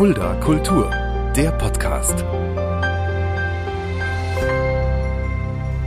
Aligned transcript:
Fulda 0.00 0.34
Kultur, 0.36 0.90
der 1.36 1.50
Podcast. 1.50 2.24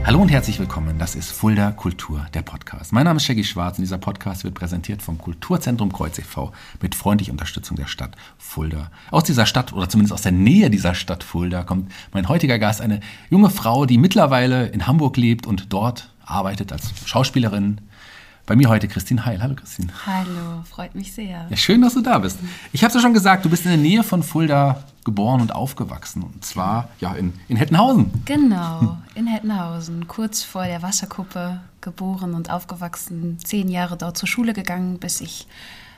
Hallo 0.04 0.22
und 0.22 0.28
herzlich 0.28 0.60
willkommen. 0.60 1.00
Das 1.00 1.16
ist 1.16 1.32
Fulda 1.32 1.72
Kultur, 1.72 2.24
der 2.32 2.42
Podcast. 2.42 2.92
Mein 2.92 3.06
Name 3.06 3.16
ist 3.16 3.24
Shaggy 3.24 3.42
Schwarz 3.42 3.76
und 3.76 3.82
dieser 3.82 3.98
Podcast 3.98 4.44
wird 4.44 4.54
präsentiert 4.54 5.02
vom 5.02 5.18
Kulturzentrum 5.18 5.92
Kreuz 5.92 6.16
e.V. 6.20 6.52
mit 6.80 6.94
freundlicher 6.94 7.32
Unterstützung 7.32 7.76
der 7.76 7.88
Stadt 7.88 8.14
Fulda. 8.38 8.92
Aus 9.10 9.24
dieser 9.24 9.46
Stadt 9.46 9.72
oder 9.72 9.88
zumindest 9.88 10.12
aus 10.12 10.22
der 10.22 10.30
Nähe 10.30 10.70
dieser 10.70 10.94
Stadt 10.94 11.24
Fulda 11.24 11.64
kommt 11.64 11.90
mein 12.12 12.28
heutiger 12.28 12.60
Gast, 12.60 12.80
eine 12.80 13.00
junge 13.30 13.50
Frau, 13.50 13.84
die 13.84 13.98
mittlerweile 13.98 14.68
in 14.68 14.86
Hamburg 14.86 15.16
lebt 15.16 15.44
und 15.44 15.72
dort 15.72 16.14
arbeitet 16.24 16.70
als 16.72 16.92
Schauspielerin, 17.04 17.80
bei 18.46 18.56
mir 18.56 18.68
heute 18.68 18.88
Christine 18.88 19.24
Heil. 19.24 19.42
Hallo 19.42 19.54
Christine. 19.54 19.88
Hallo, 20.06 20.62
freut 20.68 20.94
mich 20.94 21.12
sehr. 21.12 21.46
Ja, 21.48 21.56
schön, 21.56 21.80
dass 21.80 21.94
du 21.94 22.02
da 22.02 22.18
bist. 22.18 22.38
Ich 22.72 22.82
habe 22.82 22.88
es 22.88 22.94
ja 22.94 23.00
schon 23.00 23.14
gesagt, 23.14 23.44
du 23.44 23.50
bist 23.50 23.64
in 23.64 23.70
der 23.70 23.78
Nähe 23.78 24.02
von 24.02 24.22
Fulda 24.22 24.84
geboren 25.04 25.40
und 25.40 25.54
aufgewachsen. 25.54 26.22
Und 26.22 26.44
zwar 26.44 26.88
ja 27.00 27.14
in, 27.14 27.32
in 27.48 27.56
Hettenhausen. 27.56 28.10
Genau, 28.24 28.98
in 29.14 29.26
Hettenhausen. 29.26 30.08
Kurz 30.08 30.42
vor 30.42 30.66
der 30.66 30.82
Wasserkuppe 30.82 31.60
geboren 31.80 32.34
und 32.34 32.50
aufgewachsen. 32.50 33.38
Zehn 33.42 33.68
Jahre 33.68 33.96
dort 33.96 34.18
zur 34.18 34.28
Schule 34.28 34.52
gegangen, 34.52 34.98
bis 34.98 35.20
ich 35.20 35.46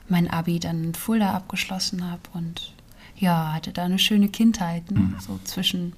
mein 0.09 0.31
Abi 0.31 0.61
dann 0.61 0.85
in 0.85 0.95
Fulda 0.95 1.33
abgeschlossen 1.33 2.09
habe. 2.09 2.23
Und 2.33 2.75
ja, 3.17 3.55
hatte 3.55 3.73
da 3.73 3.85
eine 3.85 3.99
schöne 3.99 4.29
Kindheit. 4.29 4.91
Ne? 4.91 5.01
Mhm. 5.01 5.17
So 5.19 5.41
zwischen 5.45 5.95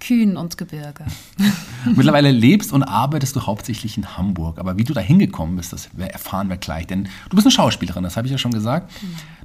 Kühen 0.00 0.36
und 0.36 0.58
Gebirge. 0.58 1.04
Mittlerweile 1.84 2.30
lebst 2.30 2.72
und 2.72 2.82
arbeitest 2.82 3.36
du 3.36 3.46
hauptsächlich 3.46 3.96
in 3.96 4.16
Hamburg. 4.16 4.58
Aber 4.58 4.76
wie 4.76 4.84
du 4.84 4.92
da 4.92 5.00
hingekommen 5.00 5.56
bist, 5.56 5.72
das 5.72 5.90
erfahren 5.96 6.48
wir 6.48 6.56
gleich. 6.56 6.86
Denn 6.86 7.04
du 7.28 7.36
bist 7.36 7.46
eine 7.46 7.52
Schauspielerin, 7.52 8.02
das 8.02 8.16
habe 8.16 8.26
ich 8.26 8.32
ja 8.32 8.38
schon 8.38 8.52
gesagt. 8.52 8.90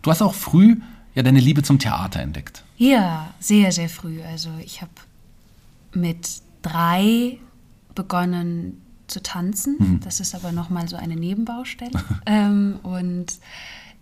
Du 0.02 0.10
hast 0.10 0.22
auch 0.22 0.34
früh 0.34 0.78
ja 1.14 1.24
deine 1.24 1.40
Liebe 1.40 1.64
zum 1.64 1.80
Theater 1.80 2.22
entdeckt. 2.22 2.64
Ja, 2.78 3.34
sehr, 3.40 3.72
sehr 3.72 3.90
früh. 3.90 4.22
Also 4.24 4.50
ich 4.64 4.82
habe 4.82 4.92
mit 5.94 6.42
drei 6.62 7.38
begonnen 7.94 8.82
zu 9.08 9.22
tanzen. 9.22 9.78
Mhm. 9.80 10.00
Das 10.02 10.20
ist 10.20 10.36
aber 10.36 10.52
nochmal 10.52 10.88
so 10.88 10.96
eine 10.98 11.16
Nebenbaustelle. 11.16 12.04
ähm, 12.26 12.80
und 12.84 13.34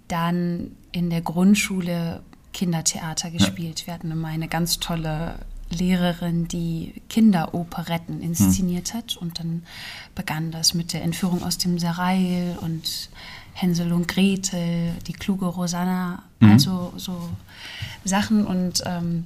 dann 0.07 0.71
in 0.91 1.09
der 1.09 1.21
Grundschule 1.21 2.21
Kindertheater 2.53 3.31
gespielt. 3.31 3.81
Ja. 3.81 3.87
Wir 3.87 3.93
hatten 3.95 4.11
immer 4.11 4.27
eine 4.27 4.47
ganz 4.47 4.79
tolle 4.79 5.35
Lehrerin, 5.69 6.47
die 6.47 7.01
Kinderoperetten 7.09 8.21
inszeniert 8.21 8.89
hm. 8.89 8.97
hat. 8.97 9.17
Und 9.17 9.39
dann 9.39 9.63
begann 10.15 10.51
das 10.51 10.73
mit 10.73 10.93
der 10.93 11.03
Entführung 11.03 11.43
aus 11.43 11.57
dem 11.57 11.79
Serail 11.79 12.57
und 12.61 13.09
Hänsel 13.53 13.93
und 13.93 14.07
Gretel, 14.07 14.93
die 15.07 15.13
kluge 15.13 15.45
Rosanna, 15.45 16.23
mhm. 16.39 16.51
also 16.51 16.93
so 16.97 17.29
Sachen 18.03 18.45
und 18.45 18.81
ähm, 18.85 19.25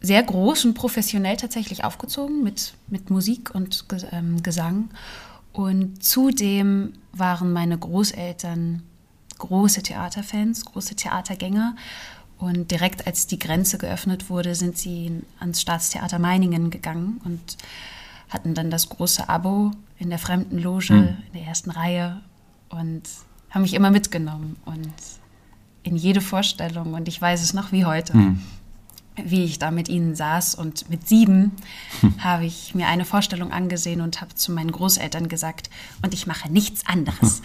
sehr 0.00 0.22
groß 0.22 0.64
und 0.64 0.74
professionell 0.74 1.36
tatsächlich 1.36 1.84
aufgezogen 1.84 2.42
mit, 2.42 2.74
mit 2.88 3.10
Musik 3.10 3.54
und 3.54 3.84
ähm, 4.12 4.42
Gesang. 4.42 4.90
Und 5.52 6.02
zudem 6.02 6.94
waren 7.12 7.52
meine 7.52 7.76
Großeltern 7.76 8.82
große 9.38 9.82
Theaterfans, 9.82 10.64
große 10.64 10.94
Theatergänger. 10.94 11.76
Und 12.38 12.70
direkt 12.70 13.06
als 13.06 13.26
die 13.26 13.38
Grenze 13.38 13.78
geöffnet 13.78 14.30
wurde, 14.30 14.54
sind 14.54 14.78
sie 14.78 15.22
ans 15.40 15.60
Staatstheater 15.60 16.18
Meiningen 16.18 16.70
gegangen 16.70 17.20
und 17.24 17.56
hatten 18.28 18.54
dann 18.54 18.70
das 18.70 18.88
große 18.88 19.28
Abo 19.28 19.72
in 19.98 20.10
der 20.10 20.18
fremden 20.18 20.58
Loge, 20.58 20.92
mhm. 20.92 21.16
in 21.26 21.32
der 21.34 21.42
ersten 21.42 21.70
Reihe 21.70 22.20
und 22.68 23.02
haben 23.50 23.62
mich 23.62 23.74
immer 23.74 23.90
mitgenommen 23.90 24.56
und 24.64 24.92
in 25.82 25.96
jede 25.96 26.20
Vorstellung. 26.20 26.94
Und 26.94 27.08
ich 27.08 27.20
weiß 27.20 27.42
es 27.42 27.54
noch 27.54 27.72
wie 27.72 27.84
heute, 27.84 28.16
mhm. 28.16 28.40
wie 29.16 29.44
ich 29.44 29.58
da 29.58 29.70
mit 29.70 29.88
ihnen 29.88 30.14
saß. 30.14 30.54
Und 30.54 30.88
mit 30.90 31.08
sieben 31.08 31.52
mhm. 32.02 32.22
habe 32.22 32.44
ich 32.44 32.74
mir 32.74 32.86
eine 32.86 33.04
Vorstellung 33.04 33.52
angesehen 33.52 34.00
und 34.00 34.20
habe 34.20 34.34
zu 34.34 34.52
meinen 34.52 34.70
Großeltern 34.70 35.28
gesagt, 35.28 35.70
und 36.02 36.14
ich 36.14 36.26
mache 36.26 36.52
nichts 36.52 36.86
anderes. 36.86 37.42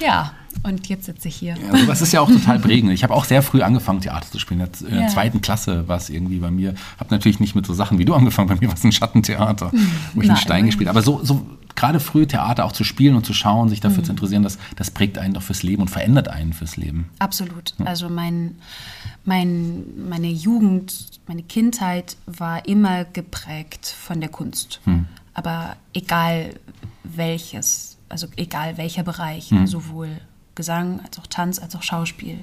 Ja, 0.00 0.32
und 0.62 0.88
jetzt 0.88 1.06
sitze 1.06 1.28
ich 1.28 1.36
hier. 1.36 1.56
Ja, 1.56 1.72
also 1.72 1.86
das 1.86 2.02
ist 2.02 2.12
ja 2.12 2.20
auch 2.20 2.30
total 2.30 2.58
prägend. 2.58 2.92
Ich 2.92 3.04
habe 3.04 3.14
auch 3.14 3.24
sehr 3.24 3.42
früh 3.42 3.62
angefangen, 3.62 4.00
Theater 4.00 4.30
zu 4.30 4.38
spielen. 4.38 4.60
In 4.60 4.90
der 4.90 5.02
ja. 5.02 5.08
zweiten 5.08 5.40
Klasse 5.40 5.86
war 5.88 5.96
es 5.96 6.10
irgendwie 6.10 6.38
bei 6.38 6.50
mir. 6.50 6.74
Habe 6.98 7.10
natürlich 7.10 7.40
nicht 7.40 7.54
mit 7.54 7.66
so 7.66 7.74
Sachen 7.74 7.98
wie 7.98 8.04
du 8.04 8.14
angefangen. 8.14 8.48
Bei 8.48 8.56
mir 8.56 8.68
war 8.68 8.74
es 8.74 8.84
ein 8.84 8.92
Schattentheater, 8.92 9.70
wo 10.14 10.22
ich 10.22 10.28
einen 10.28 10.36
Stein 10.36 10.66
gespielt 10.66 10.88
habe. 10.88 10.98
Aber 10.98 11.04
so, 11.04 11.24
so 11.24 11.46
gerade 11.76 12.00
früh 12.00 12.26
Theater 12.26 12.64
auch 12.64 12.72
zu 12.72 12.82
spielen 12.82 13.14
und 13.14 13.24
zu 13.24 13.32
schauen, 13.32 13.68
sich 13.68 13.80
dafür 13.80 14.00
mhm. 14.02 14.06
zu 14.06 14.12
interessieren, 14.12 14.42
das, 14.42 14.58
das 14.74 14.90
prägt 14.90 15.16
einen 15.16 15.34
doch 15.34 15.42
fürs 15.42 15.62
Leben 15.62 15.82
und 15.82 15.88
verändert 15.88 16.28
einen 16.28 16.52
fürs 16.52 16.76
Leben. 16.76 17.08
Absolut. 17.20 17.74
Ja. 17.78 17.86
Also 17.86 18.08
mein, 18.08 18.56
mein, 19.24 19.84
meine 20.08 20.28
Jugend, 20.28 21.20
meine 21.28 21.44
Kindheit 21.44 22.16
war 22.26 22.66
immer 22.66 23.04
geprägt 23.04 23.86
von 23.86 24.20
der 24.20 24.28
Kunst. 24.28 24.80
Mhm. 24.86 25.06
Aber 25.34 25.76
egal 25.94 26.50
welches 27.04 27.87
also 28.08 28.26
egal 28.36 28.76
welcher 28.76 29.02
Bereich, 29.02 29.50
mhm. 29.50 29.66
sowohl 29.66 30.20
Gesang 30.54 31.00
als 31.04 31.18
auch 31.18 31.26
Tanz 31.26 31.58
als 31.58 31.74
auch 31.76 31.82
Schauspiel. 31.82 32.40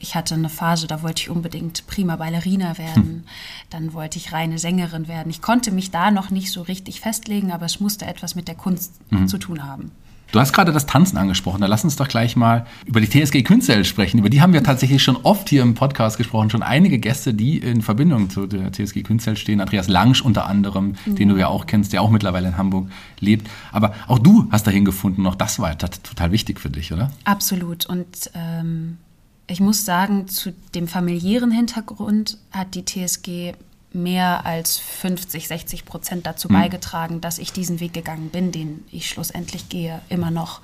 Ich 0.00 0.14
hatte 0.14 0.34
eine 0.34 0.48
Phase, 0.48 0.86
da 0.86 1.02
wollte 1.02 1.22
ich 1.22 1.30
unbedingt 1.30 1.86
prima 1.86 2.16
Ballerina 2.16 2.78
werden, 2.78 3.02
hm. 3.02 3.24
dann 3.68 3.92
wollte 3.92 4.16
ich 4.16 4.32
reine 4.32 4.58
Sängerin 4.58 5.08
werden. 5.08 5.28
Ich 5.28 5.42
konnte 5.42 5.72
mich 5.72 5.90
da 5.90 6.12
noch 6.12 6.30
nicht 6.30 6.52
so 6.52 6.62
richtig 6.62 7.00
festlegen, 7.00 7.50
aber 7.50 7.66
es 7.66 7.80
musste 7.80 8.06
etwas 8.06 8.36
mit 8.36 8.46
der 8.46 8.54
Kunst 8.54 8.94
hm. 9.10 9.26
zu 9.26 9.38
tun 9.38 9.64
haben. 9.64 9.90
Du 10.30 10.38
hast 10.38 10.52
gerade 10.52 10.72
das 10.72 10.84
Tanzen 10.84 11.16
angesprochen. 11.16 11.62
Da 11.62 11.66
lass 11.66 11.84
uns 11.84 11.96
doch 11.96 12.06
gleich 12.06 12.36
mal 12.36 12.66
über 12.84 13.00
die 13.00 13.08
TSG 13.08 13.42
Künzel 13.42 13.84
sprechen. 13.86 14.18
Über 14.18 14.28
die 14.28 14.42
haben 14.42 14.52
wir 14.52 14.62
tatsächlich 14.62 15.02
schon 15.02 15.16
oft 15.16 15.48
hier 15.48 15.62
im 15.62 15.74
Podcast 15.74 16.18
gesprochen. 16.18 16.50
Schon 16.50 16.62
einige 16.62 16.98
Gäste, 16.98 17.32
die 17.32 17.56
in 17.58 17.80
Verbindung 17.80 18.28
zu 18.28 18.46
der 18.46 18.70
TSG 18.70 19.02
Künzel 19.04 19.38
stehen. 19.38 19.60
Andreas 19.60 19.88
Langsch 19.88 20.20
unter 20.20 20.46
anderem, 20.46 20.96
mhm. 21.06 21.16
den 21.16 21.30
du 21.30 21.36
ja 21.36 21.48
auch 21.48 21.64
kennst, 21.64 21.94
der 21.94 22.02
auch 22.02 22.10
mittlerweile 22.10 22.48
in 22.48 22.58
Hamburg 22.58 22.90
lebt. 23.20 23.48
Aber 23.72 23.94
auch 24.06 24.18
du 24.18 24.46
hast 24.50 24.66
dahin 24.66 24.84
gefunden. 24.84 25.26
Auch 25.26 25.34
das 25.34 25.60
war 25.60 25.76
total 25.78 26.30
wichtig 26.30 26.60
für 26.60 26.68
dich, 26.68 26.92
oder? 26.92 27.10
Absolut. 27.24 27.86
Und 27.86 28.30
ähm, 28.34 28.98
ich 29.46 29.60
muss 29.60 29.86
sagen, 29.86 30.28
zu 30.28 30.52
dem 30.74 30.88
familiären 30.88 31.50
Hintergrund 31.50 32.36
hat 32.50 32.74
die 32.74 32.84
TSG 32.84 33.54
mehr 34.02 34.46
als 34.46 34.78
50, 34.78 35.48
60 35.48 35.84
Prozent 35.84 36.26
dazu 36.26 36.48
mhm. 36.48 36.54
beigetragen, 36.54 37.20
dass 37.20 37.38
ich 37.38 37.52
diesen 37.52 37.80
Weg 37.80 37.92
gegangen 37.92 38.30
bin, 38.30 38.52
den 38.52 38.84
ich 38.90 39.08
schlussendlich 39.08 39.68
gehe, 39.68 40.00
immer 40.08 40.30
noch. 40.30 40.60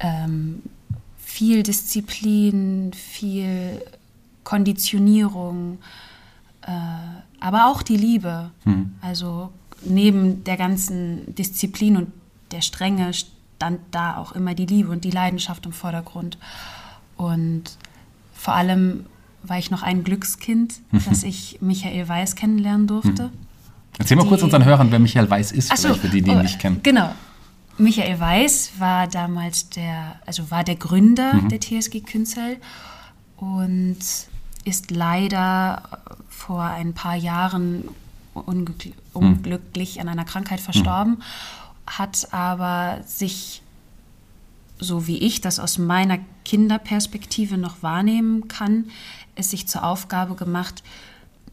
Ähm, 0.00 0.62
viel 1.18 1.62
Disziplin, 1.62 2.92
viel 2.92 3.82
Konditionierung, 4.44 5.78
äh, 6.62 6.70
aber 7.40 7.66
auch 7.66 7.82
die 7.82 7.96
Liebe. 7.96 8.50
Mhm. 8.64 8.94
Also 9.00 9.50
neben 9.82 10.44
der 10.44 10.56
ganzen 10.56 11.34
Disziplin 11.34 11.96
und 11.96 12.12
der 12.52 12.60
Strenge 12.60 13.12
stand 13.12 13.80
da 13.90 14.16
auch 14.16 14.32
immer 14.32 14.54
die 14.54 14.66
Liebe 14.66 14.90
und 14.90 15.04
die 15.04 15.10
Leidenschaft 15.10 15.66
im 15.66 15.72
Vordergrund. 15.72 16.38
Und 17.16 17.76
vor 18.34 18.54
allem 18.54 19.06
war 19.46 19.58
ich 19.58 19.70
noch 19.70 19.82
ein 19.82 20.04
Glückskind, 20.04 20.80
dass 21.08 21.22
ich 21.22 21.58
Michael 21.60 22.08
Weiß 22.08 22.34
kennenlernen 22.34 22.86
durfte. 22.86 23.30
Erzähl 23.98 24.16
mal 24.16 24.24
die, 24.24 24.28
kurz 24.30 24.42
unseren 24.42 24.64
Hörern, 24.64 24.90
wer 24.90 24.98
Michael 24.98 25.30
Weiß 25.30 25.52
ist, 25.52 25.68
so, 25.76 25.88
vielleicht 25.88 26.00
für 26.00 26.08
die, 26.08 26.22
die 26.22 26.30
ihn 26.30 26.38
oh, 26.38 26.42
nicht 26.42 26.58
kennen. 26.58 26.80
Genau. 26.82 27.14
Michael 27.76 28.18
Weiß 28.18 28.72
war 28.78 29.06
damals 29.06 29.68
der, 29.70 30.16
also 30.26 30.50
war 30.50 30.64
der 30.64 30.76
Gründer 30.76 31.34
mhm. 31.34 31.48
der 31.48 31.60
TSG 31.60 32.00
Künzel 32.00 32.56
und 33.36 33.98
ist 34.64 34.90
leider 34.90 35.82
vor 36.28 36.62
ein 36.62 36.94
paar 36.94 37.16
Jahren 37.16 37.88
unglücklich, 38.32 38.94
mhm. 39.14 39.26
unglücklich 39.26 40.00
an 40.00 40.08
einer 40.08 40.24
Krankheit 40.24 40.60
verstorben, 40.60 41.14
mhm. 41.14 41.22
hat 41.86 42.32
aber 42.32 43.00
sich 43.06 43.62
so 44.78 45.06
wie 45.06 45.18
ich 45.18 45.40
das 45.40 45.58
aus 45.58 45.78
meiner 45.78 46.18
Kinderperspektive 46.44 47.56
noch 47.58 47.82
wahrnehmen 47.82 48.48
kann, 48.48 48.86
es 49.34 49.50
sich 49.50 49.66
zur 49.66 49.84
Aufgabe 49.84 50.34
gemacht, 50.34 50.82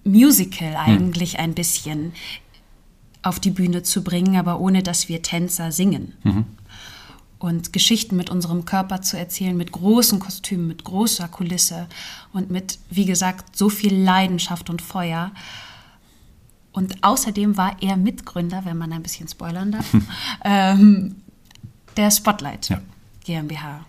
Musical 0.03 0.71
hm. 0.71 0.75
eigentlich 0.77 1.33
hm. 1.33 1.39
ein 1.39 1.53
bisschen 1.53 2.13
auf 3.23 3.39
die 3.39 3.51
Bühne 3.51 3.83
zu 3.83 4.03
bringen, 4.03 4.37
aber 4.37 4.59
ohne 4.59 4.83
dass 4.83 5.09
wir 5.09 5.21
Tänzer 5.21 5.71
singen. 5.71 6.13
Mhm. 6.23 6.45
Und 7.37 7.73
Geschichten 7.73 8.17
mit 8.17 8.29
unserem 8.29 8.65
Körper 8.65 9.01
zu 9.01 9.17
erzählen, 9.17 9.57
mit 9.57 9.71
großen 9.71 10.19
Kostümen, 10.19 10.67
mit 10.67 10.83
großer 10.83 11.27
Kulisse 11.27 11.87
und 12.33 12.51
mit, 12.51 12.77
wie 12.89 13.05
gesagt, 13.05 13.57
so 13.57 13.69
viel 13.69 13.95
Leidenschaft 13.95 14.69
und 14.69 14.81
Feuer. 14.81 15.31
Und 16.71 17.03
außerdem 17.03 17.57
war 17.57 17.77
er 17.81 17.97
Mitgründer, 17.97 18.63
wenn 18.65 18.77
man 18.77 18.93
ein 18.93 19.03
bisschen 19.03 19.27
spoilern 19.27 19.71
darf, 19.71 19.85
ähm, 20.43 21.15
der 21.97 22.11
Spotlight 22.11 22.69
ja. 22.69 22.81
GmbH. 23.23 23.85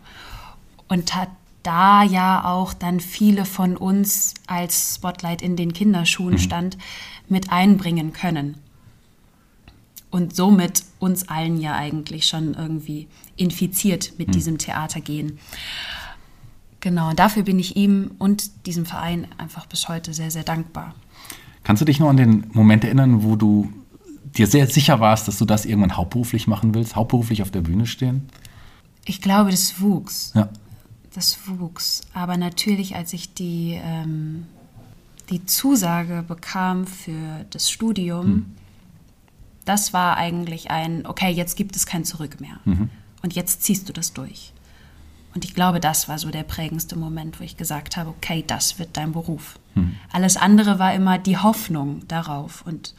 Und 0.89 1.15
hat 1.15 1.29
da 1.63 2.03
ja 2.03 2.45
auch 2.45 2.75
dann 2.75 3.01
viele 3.01 3.45
von 3.45 3.77
uns 3.77 4.35
als 4.47 4.97
Spotlight 4.97 5.43
in 5.43 5.57
den 5.57 5.73
Kinderschuhen 5.73 6.35
mhm. 6.35 6.39
stand, 6.39 6.79
mit 7.29 7.51
einbringen 7.51 8.13
können. 8.13 8.57
Und 10.11 10.37
somit 10.37 10.85
uns 10.99 11.29
allen 11.29 11.59
ja 11.59 11.75
eigentlich 11.75 12.27
schon 12.27 12.55
irgendwie 12.55 13.09
infiziert 13.37 14.13
mit 14.19 14.29
mhm. 14.29 14.33
diesem 14.33 14.59
Theatergehen. 14.59 15.39
Genau, 16.81 17.11
und 17.11 17.19
dafür 17.19 17.45
bin 17.45 17.59
ich 17.59 17.77
ihm 17.77 18.11
und 18.19 18.67
diesem 18.67 18.85
Verein 18.85 19.29
einfach 19.39 19.67
bis 19.67 19.89
heute 19.89 20.13
sehr, 20.13 20.31
sehr 20.31 20.43
dankbar. 20.43 20.95
Kannst 21.63 21.81
du 21.81 21.85
dich 21.85 22.01
noch 22.01 22.09
an 22.09 22.17
den 22.17 22.47
Moment 22.53 22.85
erinnern, 22.85 23.23
wo 23.23 23.37
du 23.37 23.73
dir 24.37 24.47
sehr 24.47 24.67
sicher 24.67 25.01
warst, 25.01 25.29
dass 25.29 25.39
du 25.39 25.45
das 25.45 25.65
irgendwann 25.65 25.97
hauptberuflich 25.97 26.47
machen 26.47 26.75
willst, 26.75 26.97
hauptberuflich 26.97 27.43
auf 27.43 27.51
der 27.51 27.61
Bühne 27.61 27.87
stehen? 27.87 28.29
Ich 29.05 29.21
glaube, 29.21 29.51
das 29.51 29.81
wuchs. 29.81 30.33
Ja. 30.35 30.49
Das 31.15 31.39
wuchs. 31.47 32.03
Aber 32.15 32.37
natürlich, 32.37 32.97
als 32.97 33.13
ich 33.13 33.35
die, 33.35 33.79
ähm, 33.83 34.47
die 35.31 35.45
Zusage 35.47 36.25
bekam 36.27 36.87
für 36.87 37.45
das 37.51 37.71
Studium, 37.71 38.25
hm. 38.25 38.47
das 39.65 39.93
war 39.93 40.17
eigentlich 40.17 40.71
ein, 40.71 41.07
okay, 41.07 41.31
jetzt 41.31 41.57
gibt 41.57 41.77
es 41.77 41.87
kein 41.87 42.05
Zurück 42.05 42.41
mehr. 42.41 42.59
Mhm. 42.65 42.91
Und 43.23 43.35
jetzt 43.35 43.63
ziehst 43.63 43.89
du 43.89 43.93
das 43.93 44.13
durch. 44.13 44.53
Und 45.35 45.45
ich 45.45 45.55
glaube, 45.55 45.81
das 45.81 46.09
war 46.09 46.19
so 46.19 46.31
der 46.31 46.43
prägendste 46.43 46.97
Moment, 46.97 47.41
wo 47.41 47.45
ich 47.45 47.57
gesagt 47.57 47.97
habe, 47.97 48.11
okay, 48.11 48.45
das 48.47 48.79
wird 48.79 48.97
dein 48.97 49.13
Beruf. 49.13 49.59
Hm. 49.75 49.97
Alles 50.13 50.37
andere 50.37 50.79
war 50.79 50.93
immer 50.95 51.19
die 51.19 51.39
Hoffnung 51.39 52.07
darauf 52.09 52.63
und 52.67 52.95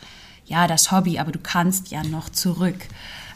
ja, 0.45 0.67
das 0.67 0.91
Hobby, 0.91 1.19
aber 1.19 1.31
du 1.31 1.39
kannst 1.39 1.89
ja 1.89 2.03
noch 2.03 2.29
zurück. 2.29 2.87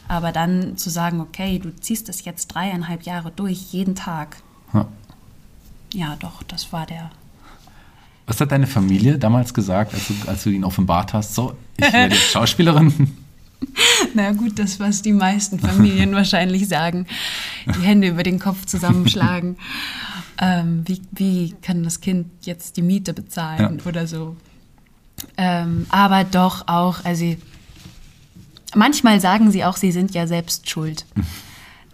Aber 0.08 0.32
dann 0.32 0.76
zu 0.76 0.90
sagen, 0.90 1.20
okay, 1.20 1.58
du 1.58 1.74
ziehst 1.74 2.08
das 2.08 2.24
jetzt 2.24 2.48
dreieinhalb 2.48 3.02
Jahre 3.02 3.30
durch, 3.30 3.72
jeden 3.72 3.94
Tag. 3.94 4.38
Ja, 4.72 4.86
ja 5.94 6.16
doch, 6.16 6.42
das 6.44 6.72
war 6.72 6.86
der. 6.86 7.10
Was 8.26 8.40
hat 8.40 8.52
deine 8.52 8.66
Familie 8.66 9.18
damals 9.18 9.54
gesagt, 9.54 9.94
als 9.94 10.08
du, 10.08 10.14
als 10.26 10.44
du 10.44 10.50
ihn 10.50 10.64
offenbart 10.64 11.14
hast? 11.14 11.34
So, 11.34 11.56
ich 11.76 11.92
werde 11.92 12.14
jetzt 12.14 12.30
Schauspielerin. 12.32 13.16
Na 14.14 14.32
gut, 14.32 14.58
das, 14.58 14.78
was 14.78 15.02
die 15.02 15.12
meisten 15.12 15.58
Familien 15.58 16.12
wahrscheinlich 16.14 16.68
sagen. 16.68 17.06
Die 17.66 17.80
Hände 17.80 18.08
über 18.08 18.22
den 18.22 18.38
Kopf 18.38 18.66
zusammenschlagen. 18.66 19.56
Ähm, 20.40 20.84
wie, 20.86 21.02
wie 21.10 21.54
kann 21.62 21.82
das 21.82 22.00
Kind 22.00 22.28
jetzt 22.42 22.76
die 22.76 22.82
Miete 22.82 23.12
bezahlen 23.12 23.80
ja. 23.80 23.86
oder 23.86 24.06
so? 24.06 24.36
Ähm, 25.36 25.86
aber 25.88 26.22
doch 26.22 26.68
auch, 26.68 27.04
also 27.04 27.34
manchmal 28.72 29.20
sagen 29.20 29.50
sie 29.50 29.64
auch, 29.64 29.76
sie 29.76 29.90
sind 29.90 30.14
ja 30.14 30.28
selbst 30.28 30.70
schuld, 30.70 31.06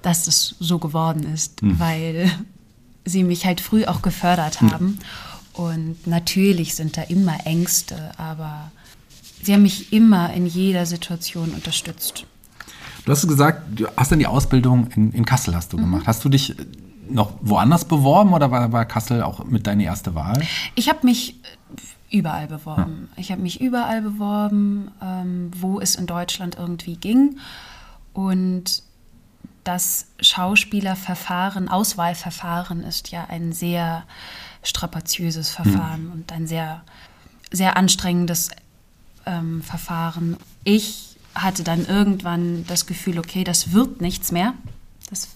dass 0.03 0.27
es 0.27 0.56
so 0.61 0.79
geworden 0.79 1.25
ist, 1.32 1.62
mhm. 1.62 1.79
weil 1.79 2.31
sie 3.05 3.25
mich 3.25 3.47
halt 3.47 3.61
früh 3.61 3.85
auch 3.85 4.03
gefördert 4.03 4.61
haben. 4.61 4.99
Und 5.53 6.06
natürlich 6.06 6.75
sind 6.75 6.97
da 6.97 7.03
immer 7.03 7.47
Ängste, 7.47 8.12
aber 8.19 8.73
Sie 9.45 9.53
haben 9.53 9.62
mich 9.62 9.93
immer 9.93 10.33
in 10.33 10.47
jeder 10.47 10.87
Situation 10.87 11.51
unterstützt. 11.51 12.25
Du 13.05 13.12
hast 13.12 13.29
gesagt, 13.29 13.79
du 13.79 13.87
hast 13.95 14.11
dann 14.11 14.19
die 14.19 14.27
Ausbildung 14.27 14.89
in, 14.97 15.12
in 15.12 15.27
Kassel 15.27 15.55
hast 15.55 15.75
du 15.75 15.77
mhm. 15.77 15.83
gemacht. 15.83 16.06
Hast 16.06 16.25
du 16.25 16.31
dich 16.31 16.56
noch 17.11 17.35
woanders 17.43 17.85
beworben 17.85 18.33
oder 18.33 18.51
war, 18.51 18.73
war 18.73 18.87
Kassel 18.87 19.23
auch 19.23 19.45
mit 19.45 19.67
deine 19.67 19.85
erste 19.85 20.15
Wahl? 20.15 20.43
Ich 20.75 20.89
habe 20.89 21.01
mich 21.03 21.37
überall 22.11 22.47
beworben. 22.47 23.11
Ja. 23.11 23.21
Ich 23.21 23.31
habe 23.33 23.43
mich 23.43 23.61
überall 23.61 24.01
beworben, 24.01 24.91
ähm, 25.03 25.51
wo 25.55 25.79
es 25.79 25.95
in 25.97 26.06
Deutschland 26.06 26.56
irgendwie 26.59 26.97
ging. 26.97 27.37
Und 28.15 28.83
das 29.65 30.07
Schauspielerverfahren, 30.21 31.69
Auswahlverfahren 31.69 32.85
ist 32.85 33.11
ja 33.11 33.25
ein 33.25 33.53
sehr 33.53 34.05
strapaziöses 34.63 35.51
Verfahren 35.51 36.07
mhm. 36.07 36.13
und 36.13 36.33
ein 36.33 36.47
sehr, 36.47 36.83
sehr 37.51 37.77
anstrengendes 37.77 38.51
ähm, 39.27 39.63
Verfahren. 39.63 40.37
Ich 40.65 41.17
hatte 41.35 41.65
dann 41.65 41.87
irgendwann 41.87 42.67
das 42.67 42.87
Gefühl, 42.87 43.19
okay, 43.19 43.43
das 43.43 43.73
wird 43.73 44.01
nichts 44.01 44.33
mehr. 44.33 44.55
Das 45.11 45.29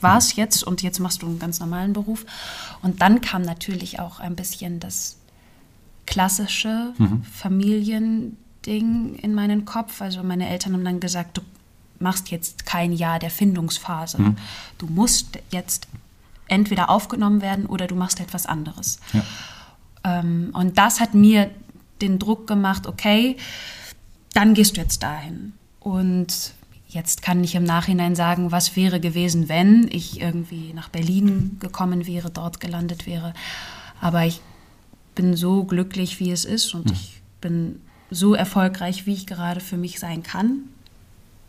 war 0.00 0.18
es 0.18 0.36
jetzt 0.36 0.62
und 0.64 0.82
jetzt 0.82 1.00
machst 1.00 1.22
du 1.22 1.26
einen 1.26 1.38
ganz 1.38 1.60
normalen 1.60 1.92
Beruf. 1.92 2.24
Und 2.82 3.02
dann 3.02 3.20
kam 3.20 3.42
natürlich 3.42 4.00
auch 4.00 4.20
ein 4.20 4.36
bisschen 4.36 4.80
das 4.80 5.16
klassische 6.06 6.92
mhm. 6.98 7.24
Familiending 7.24 9.16
in 9.16 9.34
meinen 9.34 9.64
Kopf. 9.64 10.00
Also 10.00 10.22
meine 10.22 10.48
Eltern 10.48 10.74
haben 10.74 10.84
dann 10.84 11.00
gesagt, 11.00 11.38
du 11.38 11.42
machst 12.04 12.30
jetzt 12.30 12.64
kein 12.66 12.92
Jahr 12.92 13.18
der 13.18 13.30
Findungsphase. 13.30 14.22
Mhm. 14.22 14.36
Du 14.78 14.86
musst 14.86 15.38
jetzt 15.50 15.88
entweder 16.46 16.90
aufgenommen 16.90 17.40
werden 17.40 17.66
oder 17.66 17.88
du 17.88 17.96
machst 17.96 18.20
etwas 18.20 18.46
anderes. 18.46 19.00
Ja. 19.12 19.22
Ähm, 20.04 20.50
und 20.52 20.78
das 20.78 21.00
hat 21.00 21.14
mir 21.14 21.50
den 22.00 22.18
Druck 22.18 22.46
gemacht, 22.46 22.86
okay, 22.86 23.36
dann 24.34 24.54
gehst 24.54 24.76
du 24.76 24.80
jetzt 24.80 25.02
dahin. 25.02 25.54
Und 25.80 26.54
jetzt 26.88 27.22
kann 27.22 27.42
ich 27.42 27.54
im 27.54 27.64
Nachhinein 27.64 28.14
sagen, 28.14 28.52
was 28.52 28.76
wäre 28.76 29.00
gewesen, 29.00 29.48
wenn 29.48 29.88
ich 29.90 30.20
irgendwie 30.20 30.72
nach 30.74 30.88
Berlin 30.90 31.56
gekommen 31.60 32.06
wäre, 32.06 32.30
dort 32.30 32.60
gelandet 32.60 33.06
wäre. 33.06 33.34
Aber 34.00 34.24
ich 34.24 34.40
bin 35.14 35.36
so 35.36 35.64
glücklich, 35.64 36.20
wie 36.20 36.30
es 36.30 36.44
ist 36.44 36.74
und 36.74 36.86
hm. 36.86 36.92
ich 36.92 37.22
bin 37.40 37.80
so 38.10 38.34
erfolgreich, 38.34 39.06
wie 39.06 39.14
ich 39.14 39.26
gerade 39.26 39.60
für 39.60 39.76
mich 39.76 39.98
sein 39.98 40.22
kann. 40.22 40.68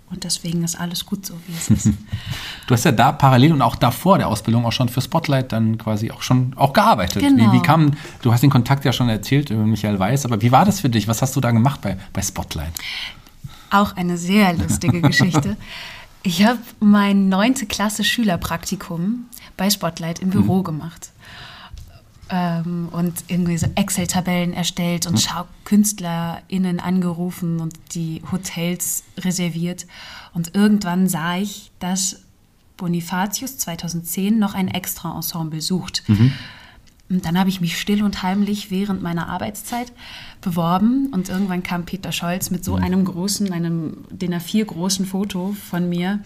Und 0.09 0.23
deswegen 0.23 0.63
ist 0.63 0.79
alles 0.79 1.05
gut 1.05 1.25
so, 1.25 1.33
wie 1.47 1.53
es 1.53 1.69
ist. 1.69 1.93
Du 2.67 2.73
hast 2.73 2.83
ja 2.83 2.91
da 2.91 3.11
parallel 3.11 3.53
und 3.53 3.61
auch 3.61 3.75
davor 3.75 4.17
der 4.17 4.27
Ausbildung 4.27 4.65
auch 4.65 4.71
schon 4.71 4.89
für 4.89 4.99
Spotlight 4.99 5.51
dann 5.51 5.77
quasi 5.77 6.09
auch 6.09 6.23
schon 6.23 6.53
auch 6.55 6.73
gearbeitet. 6.73 7.21
Genau. 7.21 7.51
Wie, 7.51 7.57
wie 7.57 7.61
kam, 7.61 7.91
du 8.23 8.33
hast 8.33 8.41
den 8.41 8.49
Kontakt 8.49 8.85
ja 8.85 8.91
schon 8.91 9.07
erzählt 9.07 9.51
über 9.51 9.63
Michael 9.63 9.99
Weiß, 9.99 10.25
aber 10.25 10.41
wie 10.41 10.51
war 10.51 10.65
das 10.65 10.79
für 10.79 10.89
dich? 10.89 11.07
Was 11.07 11.21
hast 11.21 11.35
du 11.35 11.41
da 11.41 11.51
gemacht 11.51 11.81
bei, 11.81 11.95
bei 12.11 12.23
Spotlight? 12.23 12.73
Auch 13.69 13.95
eine 13.95 14.17
sehr 14.17 14.53
lustige 14.53 14.99
Geschichte. 15.03 15.57
Ich 16.23 16.43
habe 16.43 16.57
mein 16.79 17.29
neunte 17.29 17.67
Klasse 17.67 18.03
Schülerpraktikum 18.03 19.25
bei 19.57 19.69
Spotlight 19.69 20.19
im 20.19 20.31
Büro 20.31 20.59
mhm. 20.59 20.63
gemacht 20.63 21.11
ähm, 22.29 22.89
und 22.91 23.13
irgendwie 23.27 23.57
so 23.57 23.67
Excel-Tabellen 23.75 24.53
erstellt 24.53 25.05
und 25.07 25.13
mhm. 25.15 25.43
KünstlerInnen 25.63 26.79
angerufen 26.79 27.59
und 27.59 27.73
die 27.93 28.21
Hotels 28.31 29.03
reserviert. 29.17 29.85
Und 30.33 30.55
irgendwann 30.55 31.07
sah 31.07 31.37
ich, 31.37 31.71
dass 31.79 32.21
Bonifatius 32.77 33.57
2010 33.57 34.37
noch 34.37 34.53
ein 34.53 34.67
Extra-Ensemble 34.67 35.61
sucht. 35.61 36.03
Mhm. 36.07 36.33
Und 37.07 37.23
dann 37.25 37.37
habe 37.37 37.49
ich 37.49 37.61
mich 37.61 37.79
still 37.79 38.01
und 38.01 38.23
heimlich 38.23 38.71
während 38.71 39.03
meiner 39.03 39.29
Arbeitszeit 39.29 39.91
beworben 40.41 41.09
und 41.11 41.29
irgendwann 41.29 41.61
kam 41.61 41.85
Peter 41.85 42.11
Scholz 42.11 42.49
mit 42.49 42.65
so 42.65 42.77
mhm. 42.77 42.83
einem 42.83 43.05
großen, 43.05 43.53
einem 43.53 43.97
DIN 44.09 44.33
A4 44.33 44.65
großen 44.65 45.05
Foto 45.05 45.55
von 45.69 45.87
mir 45.87 46.21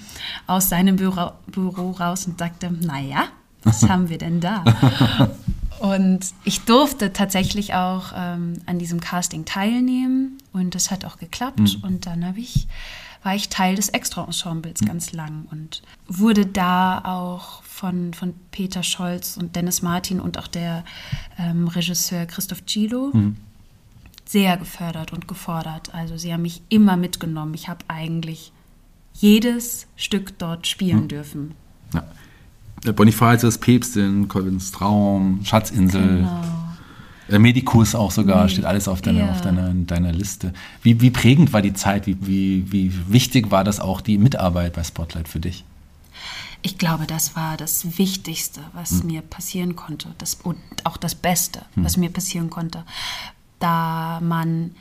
aus 0.48 0.69
seinem 0.69 0.96
Büro, 0.96 1.31
Büro 1.48 1.92
raus 1.92 2.28
und 2.28 2.40
sagte, 2.40 2.72
naja, 2.72 3.25
was 3.63 3.84
haben 3.90 4.07
wir 4.07 4.18
denn 4.18 4.40
da? 4.40 4.63
Und 5.79 6.33
ich 6.43 6.61
durfte 6.61 7.13
tatsächlich 7.13 7.74
auch 7.74 8.12
ähm, 8.15 8.62
an 8.65 8.79
diesem 8.79 9.00
Casting 9.00 9.45
teilnehmen 9.45 10.38
und 10.51 10.75
das 10.75 10.91
hat 10.91 11.05
auch 11.05 11.17
geklappt. 11.17 11.59
Mhm. 11.59 11.83
Und 11.83 12.05
dann 12.05 12.36
ich, 12.38 12.67
war 13.24 13.36
ich 13.36 13.50
Teil 13.50 13.75
des 13.75 13.89
Extra-Ensembles 13.89 14.81
mhm. 14.81 14.86
ganz 14.86 15.13
lang 15.13 15.48
und 15.51 15.81
wurde 16.07 16.45
da 16.45 17.00
auch 17.05 17.63
von, 17.63 18.13
von 18.13 18.33
Peter 18.51 18.83
Scholz 18.83 19.38
und 19.38 19.55
Dennis 19.55 19.81
Martin 19.81 20.19
und 20.19 20.38
auch 20.38 20.48
der 20.48 20.83
ähm, 21.38 21.67
Regisseur 21.69 22.25
Christoph 22.25 22.65
Gilo 22.65 23.12
mhm. 23.13 23.38
sehr 24.25 24.57
gefördert 24.57 25.13
und 25.13 25.29
gefordert. 25.29 25.93
Also 25.93 26.17
sie 26.17 26.33
haben 26.33 26.41
mich 26.41 26.62
immer 26.67 26.98
mitgenommen. 26.98 27.53
Ich 27.53 27.69
habe 27.69 27.86
eigentlich 27.88 28.51
jedes 29.13 29.88
Stück 29.95 30.38
dort 30.39 30.67
spielen 30.67 31.03
mhm. 31.03 31.07
dürfen. 31.07 31.55
Ja. 31.93 32.03
Bonifatius, 32.95 33.57
Päpstin, 33.57 34.27
Colvins 34.27 34.71
Traum, 34.71 35.41
Schatzinsel. 35.43 36.17
Genau. 36.17 36.43
Äh, 37.29 37.39
Medikus 37.39 37.95
auch 37.95 38.12
sogar, 38.12 38.43
nee. 38.43 38.50
steht 38.50 38.65
alles 38.65 38.88
auf 38.88 39.01
deiner, 39.01 39.25
ja. 39.25 39.31
auf 39.31 39.41
deiner, 39.41 39.74
deiner 39.74 40.12
Liste. 40.12 40.53
Wie, 40.81 41.00
wie 41.01 41.12
prägend 41.12 41.53
war 41.53 41.62
die 41.62 41.74
Zeit? 41.74 42.07
Wie, 42.07 42.17
wie, 42.21 42.71
wie 42.71 42.93
wichtig 43.07 43.51
war 43.51 43.63
das 43.63 43.79
auch, 43.79 44.01
die 44.01 44.17
Mitarbeit 44.17 44.74
bei 44.74 44.83
Spotlight 44.83 45.27
für 45.27 45.39
dich? 45.39 45.63
Ich 46.62 46.77
glaube, 46.77 47.05
das 47.05 47.36
war 47.36 47.55
das 47.55 47.98
Wichtigste, 47.98 48.62
was 48.74 48.91
hm. 48.91 49.07
mir 49.07 49.21
passieren 49.21 49.75
konnte. 49.75 50.09
Das, 50.17 50.36
und 50.36 50.57
auch 50.83 50.98
das 50.98 51.15
Beste, 51.15 51.62
hm. 51.75 51.86
was 51.86 51.98
mir 51.98 52.09
passieren 52.09 52.50
konnte. 52.50 52.83
Da 53.59 54.19
man 54.21 54.71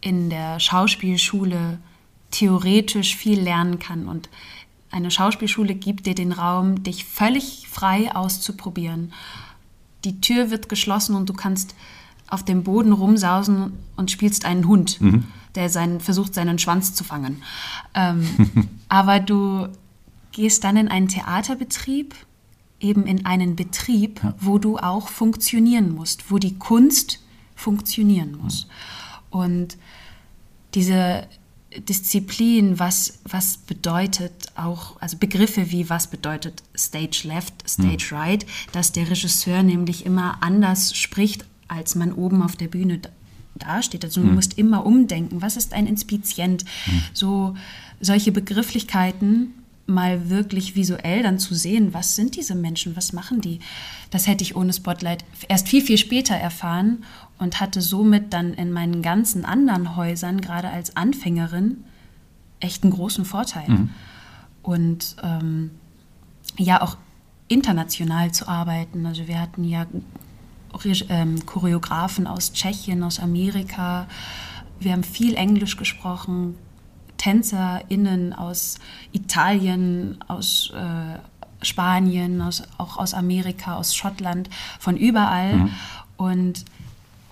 in 0.00 0.30
der 0.30 0.60
Schauspielschule 0.60 1.78
theoretisch 2.30 3.16
viel 3.16 3.40
lernen 3.40 3.78
kann 3.78 4.06
und 4.06 4.28
eine 4.90 5.10
Schauspielschule 5.10 5.74
gibt 5.74 6.06
dir 6.06 6.14
den 6.14 6.32
Raum, 6.32 6.82
dich 6.82 7.04
völlig 7.04 7.68
frei 7.68 8.14
auszuprobieren. 8.14 9.12
Die 10.04 10.20
Tür 10.20 10.50
wird 10.50 10.68
geschlossen 10.68 11.14
und 11.14 11.28
du 11.28 11.34
kannst 11.34 11.74
auf 12.28 12.44
dem 12.44 12.62
Boden 12.62 12.92
rumsausen 12.92 13.72
und 13.96 14.10
spielst 14.10 14.44
einen 14.44 14.66
Hund, 14.66 15.00
mhm. 15.00 15.24
der 15.54 15.68
seinen, 15.70 16.00
versucht, 16.00 16.34
seinen 16.34 16.58
Schwanz 16.58 16.94
zu 16.94 17.04
fangen. 17.04 17.42
Ähm, 17.94 18.68
aber 18.88 19.20
du 19.20 19.68
gehst 20.32 20.64
dann 20.64 20.76
in 20.76 20.88
einen 20.88 21.08
Theaterbetrieb, 21.08 22.14
eben 22.80 23.06
in 23.06 23.26
einen 23.26 23.56
Betrieb, 23.56 24.22
ja. 24.22 24.34
wo 24.40 24.58
du 24.58 24.78
auch 24.78 25.08
funktionieren 25.08 25.94
musst, 25.94 26.30
wo 26.30 26.38
die 26.38 26.58
Kunst 26.58 27.20
funktionieren 27.56 28.38
muss. 28.40 28.68
Und 29.30 29.76
diese 30.74 31.26
Disziplin, 31.76 32.78
was, 32.78 33.18
was 33.24 33.58
bedeutet 33.58 34.32
auch, 34.56 35.00
also 35.00 35.18
Begriffe 35.18 35.70
wie 35.70 35.90
was 35.90 36.06
bedeutet 36.06 36.62
Stage 36.76 37.22
Left, 37.24 37.68
Stage 37.68 38.08
Right, 38.12 38.46
dass 38.72 38.92
der 38.92 39.10
Regisseur 39.10 39.62
nämlich 39.62 40.06
immer 40.06 40.42
anders 40.42 40.96
spricht, 40.96 41.44
als 41.68 41.94
man 41.94 42.12
oben 42.12 42.42
auf 42.42 42.56
der 42.56 42.68
Bühne 42.68 42.98
da- 42.98 43.10
dasteht. 43.56 44.04
Also 44.04 44.22
du 44.22 44.28
musst 44.28 44.56
immer 44.56 44.86
umdenken, 44.86 45.42
was 45.42 45.56
ist 45.56 45.72
ein 45.74 45.86
Inspizient? 45.86 46.64
So 47.12 47.54
solche 48.00 48.32
Begrifflichkeiten 48.32 49.52
mal 49.86 50.28
wirklich 50.30 50.76
visuell 50.76 51.22
dann 51.22 51.38
zu 51.38 51.54
sehen, 51.54 51.92
was 51.94 52.14
sind 52.14 52.36
diese 52.36 52.54
Menschen, 52.54 52.94
was 52.94 53.12
machen 53.12 53.40
die? 53.40 53.58
Das 54.10 54.26
hätte 54.26 54.44
ich 54.44 54.54
ohne 54.54 54.72
Spotlight 54.72 55.24
erst 55.48 55.68
viel, 55.68 55.82
viel 55.82 55.98
später 55.98 56.34
erfahren 56.34 57.04
und 57.38 57.60
hatte 57.60 57.80
somit 57.80 58.32
dann 58.32 58.52
in 58.54 58.72
meinen 58.72 59.02
ganzen 59.02 59.44
anderen 59.44 59.96
Häusern, 59.96 60.40
gerade 60.40 60.68
als 60.70 60.96
Anfängerin, 60.96 61.84
echt 62.60 62.82
einen 62.82 62.92
großen 62.92 63.24
Vorteil. 63.24 63.68
Und 64.62 65.16
ähm, 65.22 65.70
ja, 66.56 66.82
auch 66.82 66.96
international 67.46 68.32
zu 68.32 68.48
arbeiten. 68.48 69.06
Also 69.06 69.26
wir 69.26 69.40
hatten 69.40 69.64
ja 69.64 69.86
ähm, 71.08 71.46
Choreografen 71.46 72.26
aus 72.26 72.52
Tschechien, 72.52 73.02
aus 73.02 73.20
Amerika. 73.20 74.06
Wir 74.80 74.92
haben 74.92 75.04
viel 75.04 75.34
Englisch 75.34 75.76
gesprochen, 75.76 76.56
TänzerInnen 77.16 78.32
aus 78.32 78.78
Italien, 79.12 80.18
aus 80.28 80.72
äh, 80.74 81.64
Spanien, 81.64 82.40
aus, 82.42 82.62
auch 82.78 82.98
aus 82.98 83.14
Amerika, 83.14 83.76
aus 83.76 83.94
Schottland, 83.94 84.48
von 84.78 84.96
überall. 84.96 85.70
Und 86.16 86.64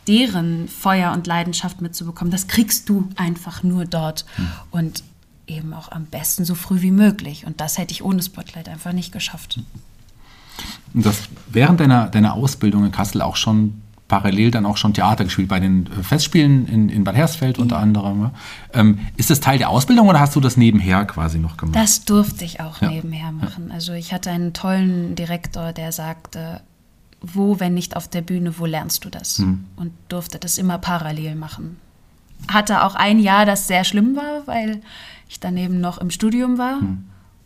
deren 0.08 0.68
Feuer 0.68 1.12
und 1.12 1.26
Leidenschaft 1.26 1.80
mitzubekommen, 1.80 2.30
das 2.30 2.46
kriegst 2.48 2.88
du 2.88 3.08
einfach 3.16 3.62
nur 3.62 3.84
dort. 3.84 4.24
Und 4.70 5.02
eben 5.46 5.72
auch 5.74 5.90
am 5.92 6.06
besten 6.06 6.44
so 6.44 6.54
früh 6.54 6.82
wie 6.82 6.90
möglich. 6.90 7.46
Und 7.46 7.60
das 7.60 7.78
hätte 7.78 7.92
ich 7.92 8.04
ohne 8.04 8.22
Spotlight 8.22 8.68
einfach 8.68 8.92
nicht 8.92 9.12
geschafft. 9.12 9.60
Und 10.94 11.06
das 11.06 11.22
während 11.50 11.80
deiner, 11.80 12.08
deiner 12.08 12.34
Ausbildung 12.34 12.84
in 12.84 12.92
Kassel 12.92 13.22
auch 13.22 13.36
schon 13.36 13.80
parallel 14.08 14.52
dann 14.52 14.66
auch 14.66 14.76
schon 14.76 14.94
Theater 14.94 15.24
gespielt, 15.24 15.48
bei 15.48 15.58
den 15.58 15.86
äh, 15.86 16.02
Festspielen 16.02 16.68
in, 16.68 16.88
in 16.88 17.02
Bad 17.02 17.16
Hersfeld 17.16 17.58
unter 17.58 17.78
anderem. 17.78 18.30
Ähm, 18.72 19.00
ist 19.16 19.30
das 19.30 19.40
Teil 19.40 19.58
der 19.58 19.68
Ausbildung 19.68 20.06
oder 20.08 20.20
hast 20.20 20.36
du 20.36 20.40
das 20.40 20.56
nebenher 20.56 21.04
quasi 21.06 21.38
noch 21.40 21.56
gemacht? 21.56 21.74
Das 21.74 22.04
durfte 22.04 22.44
ich 22.44 22.60
auch 22.60 22.80
Ja. 22.80 22.88
nebenher 22.90 23.32
machen. 23.32 23.72
Also 23.72 23.92
ich 23.94 24.12
hatte 24.12 24.30
einen 24.30 24.52
tollen 24.52 25.16
Direktor, 25.16 25.72
der 25.72 25.90
sagte, 25.90 26.60
wo, 27.34 27.60
wenn 27.60 27.74
nicht 27.74 27.96
auf 27.96 28.08
der 28.08 28.22
Bühne, 28.22 28.58
wo 28.58 28.66
lernst 28.66 29.04
du 29.04 29.10
das? 29.10 29.38
Und 29.76 29.92
durfte 30.08 30.38
das 30.38 30.58
immer 30.58 30.78
parallel 30.78 31.34
machen. 31.34 31.76
Hatte 32.48 32.84
auch 32.84 32.94
ein 32.94 33.18
Jahr, 33.18 33.46
das 33.46 33.66
sehr 33.66 33.84
schlimm 33.84 34.16
war, 34.16 34.46
weil 34.46 34.80
ich 35.28 35.40
daneben 35.40 35.80
noch 35.80 35.98
im 35.98 36.10
Studium 36.10 36.58
war, 36.58 36.80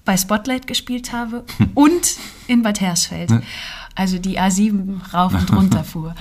bei 0.05 0.17
Spotlight 0.17 0.67
gespielt 0.67 1.13
habe 1.13 1.45
und 1.75 2.17
in 2.47 2.63
Bad 2.63 2.81
Hersfeld. 2.81 3.33
Also 3.95 4.19
die 4.19 4.39
A7 4.39 5.13
rauf 5.13 5.33
und 5.35 5.53
runter 5.53 5.85
fuhr. 5.85 6.15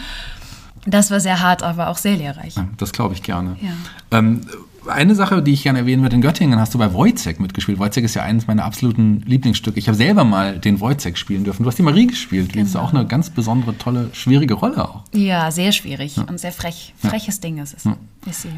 Das 0.85 1.11
war 1.11 1.19
sehr 1.19 1.41
hart, 1.41 1.61
aber 1.63 1.89
auch 1.89 1.97
sehr 1.97 2.15
lehrreich. 2.15 2.55
Ja, 2.55 2.67
das 2.77 2.91
glaube 2.91 3.13
ich 3.13 3.23
gerne. 3.23 3.57
Ja. 3.61 4.17
Ähm, 4.17 4.41
eine 4.87 5.15
Sache, 5.15 5.41
die 5.43 5.53
ich 5.53 5.63
gerne 5.63 5.79
erwähnen 5.79 6.01
würde, 6.01 6.15
in 6.15 6.21
Göttingen 6.21 6.59
hast 6.59 6.73
du 6.73 6.77
bei 6.77 6.93
Wojciech 6.93 7.39
mitgespielt. 7.39 7.79
Wojciech 7.79 8.03
ist 8.05 8.15
ja 8.15 8.23
eines 8.23 8.47
meiner 8.47 8.65
absoluten 8.65 9.21
Lieblingsstücke. 9.25 9.79
Ich 9.79 9.87
habe 9.87 9.95
selber 9.97 10.23
mal 10.23 10.57
den 10.59 10.79
Wojciech 10.79 11.17
spielen 11.17 11.43
dürfen. 11.43 11.63
Du 11.63 11.69
hast 11.69 11.77
die 11.77 11.83
Marie 11.83 12.07
gespielt. 12.07 12.55
Das 12.55 12.61
ist 12.63 12.73
Genau. 12.73 12.85
auch 12.85 12.93
eine 12.93 13.05
ganz 13.05 13.29
besondere, 13.29 13.77
tolle, 13.77 14.09
schwierige 14.13 14.53
Rolle 14.53 14.87
auch. 14.87 15.03
Ja, 15.13 15.51
sehr 15.51 15.71
schwierig 15.71 16.17
und 16.17 16.39
sehr 16.39 16.51
frech. 16.51 16.93
Freches 16.97 17.39
Ding 17.39 17.57
ist 17.57 17.75
es. 17.77 17.85
Ist 18.29 18.41
sie. 18.43 18.49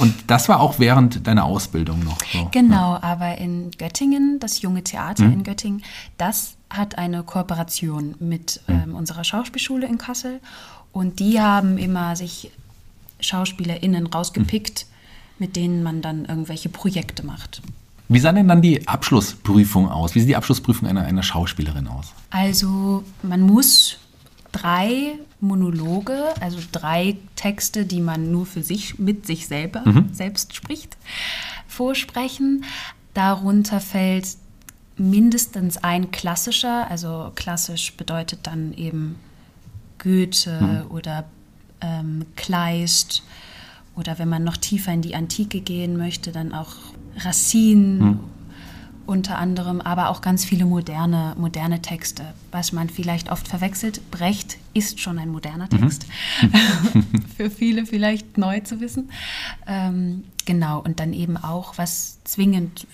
Und 0.00 0.14
das 0.26 0.48
war 0.48 0.60
auch 0.60 0.78
während 0.78 1.26
deiner 1.26 1.44
Ausbildung 1.44 2.02
noch 2.04 2.18
so. 2.32 2.48
Genau, 2.52 2.98
aber 3.00 3.38
in 3.38 3.70
Göttingen, 3.72 4.38
das 4.40 4.62
junge 4.62 4.82
Theater 4.84 5.24
in 5.24 5.42
Göttingen, 5.42 5.82
das 6.18 6.56
hat 6.70 6.98
eine 6.98 7.22
Kooperation 7.22 8.14
mit 8.18 8.60
ähm, 8.68 8.94
unserer 8.94 9.22
Schauspielschule 9.24 9.86
in 9.86 9.98
Kassel. 9.98 10.40
Und 10.92 11.20
die 11.20 11.40
haben 11.40 11.78
immer 11.78 12.16
sich 12.16 12.50
SchauspielerInnen 13.20 14.06
rausgepickt, 14.06 14.85
mit 15.38 15.56
denen 15.56 15.82
man 15.82 16.02
dann 16.02 16.24
irgendwelche 16.24 16.68
Projekte 16.68 17.24
macht. 17.24 17.62
Wie 18.08 18.20
sah 18.20 18.32
denn 18.32 18.46
dann 18.46 18.62
die 18.62 18.86
Abschlussprüfung 18.86 19.90
aus? 19.90 20.14
Wie 20.14 20.20
sieht 20.20 20.28
die 20.28 20.36
Abschlussprüfung 20.36 20.88
einer, 20.88 21.02
einer 21.02 21.22
Schauspielerin 21.22 21.88
aus? 21.88 22.12
Also 22.30 23.02
man 23.22 23.40
muss 23.40 23.98
drei 24.52 25.14
Monologe, 25.40 26.16
also 26.40 26.58
drei 26.70 27.16
Texte, 27.34 27.84
die 27.84 28.00
man 28.00 28.30
nur 28.30 28.46
für 28.46 28.62
sich, 28.62 28.98
mit 28.98 29.26
sich 29.26 29.48
selber, 29.48 29.82
selbst 30.12 30.54
spricht, 30.54 30.96
vorsprechen. 31.66 32.64
Darunter 33.12 33.80
fällt 33.80 34.28
mindestens 34.96 35.76
ein 35.78 36.10
klassischer, 36.10 36.90
also 36.90 37.32
klassisch 37.34 37.94
bedeutet 37.96 38.40
dann 38.44 38.72
eben 38.72 39.16
Goethe 39.98 40.86
oder 40.88 41.24
ähm, 41.80 42.24
Kleist 42.36 43.22
oder 43.96 44.18
wenn 44.18 44.28
man 44.28 44.44
noch 44.44 44.56
tiefer 44.56 44.92
in 44.92 45.02
die 45.02 45.14
Antike 45.14 45.60
gehen 45.60 45.96
möchte, 45.96 46.30
dann 46.30 46.52
auch 46.52 46.76
Racine 47.18 48.18
unter 49.06 49.38
anderem, 49.38 49.80
aber 49.80 50.10
auch 50.10 50.20
ganz 50.20 50.44
viele 50.44 50.64
moderne, 50.64 51.34
moderne 51.38 51.80
Texte. 51.80 52.34
Was 52.50 52.72
man 52.72 52.90
vielleicht 52.90 53.30
oft 53.30 53.46
verwechselt, 53.48 54.10
Brecht 54.10 54.58
ist 54.74 55.00
schon 55.00 55.18
ein 55.18 55.30
moderner 55.30 55.68
Text. 55.68 56.06
Für 57.36 57.50
viele 57.50 57.86
vielleicht 57.86 58.36
neu 58.36 58.60
zu 58.60 58.80
wissen. 58.80 59.10
Ähm, 59.66 60.24
genau, 60.44 60.80
und 60.80 61.00
dann 61.00 61.12
eben 61.12 61.36
auch, 61.36 61.78
was 61.78 62.18
zwingend, 62.24 62.86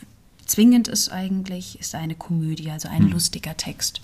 zwingend 0.45 0.87
ist 0.87 1.09
eigentlich, 1.09 1.81
ist 1.81 1.95
eine 1.95 2.15
Komödie, 2.15 2.71
also 2.71 2.89
ein 2.89 3.09
lustiger 3.09 3.57
Text. 3.57 4.01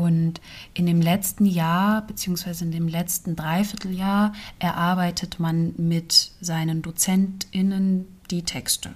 Und 0.00 0.40
in 0.72 0.86
dem 0.86 1.02
letzten 1.02 1.44
Jahr, 1.44 2.02
beziehungsweise 2.06 2.64
in 2.64 2.70
dem 2.70 2.88
letzten 2.88 3.36
Dreivierteljahr, 3.36 4.32
erarbeitet 4.58 5.38
man 5.38 5.74
mit 5.76 6.32
seinen 6.40 6.80
DozentInnen 6.80 8.06
die 8.30 8.42
Texte. 8.42 8.90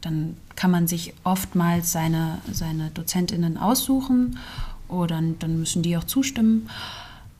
Dann 0.00 0.36
kann 0.56 0.70
man 0.70 0.88
sich 0.88 1.14
oftmals 1.22 1.92
seine, 1.92 2.38
seine 2.50 2.90
DozentInnen 2.90 3.58
aussuchen 3.58 4.38
oder 4.88 5.20
dann 5.38 5.58
müssen 5.58 5.82
die 5.82 5.96
auch 5.96 6.04
zustimmen. 6.04 6.68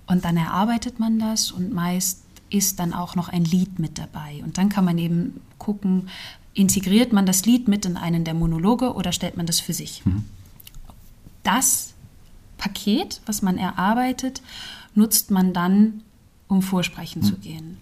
Und 0.06 0.24
dann 0.24 0.36
erarbeitet 0.36 1.00
man 1.00 1.18
das 1.18 1.50
und 1.50 1.72
meist 1.72 2.22
ist 2.50 2.78
dann 2.78 2.92
auch 2.92 3.16
noch 3.16 3.28
ein 3.28 3.44
Lied 3.44 3.78
mit 3.78 3.98
dabei. 3.98 4.40
Und 4.44 4.58
dann 4.58 4.68
kann 4.68 4.84
man 4.84 4.98
eben 4.98 5.40
gucken, 5.58 6.08
integriert 6.52 7.12
man 7.12 7.26
das 7.26 7.46
Lied 7.46 7.66
mit 7.66 7.84
in 7.86 7.96
einen 7.96 8.22
der 8.22 8.34
Monologe 8.34 8.94
oder 8.94 9.10
stellt 9.10 9.36
man 9.36 9.46
das 9.46 9.58
für 9.58 9.72
sich. 9.72 10.02
Das 11.42 11.93
Paket, 12.58 13.20
was 13.26 13.42
man 13.42 13.58
erarbeitet, 13.58 14.42
nutzt 14.94 15.30
man 15.30 15.52
dann, 15.52 16.02
um 16.48 16.62
vorsprechen 16.62 17.22
zu 17.22 17.36
gehen. 17.36 17.78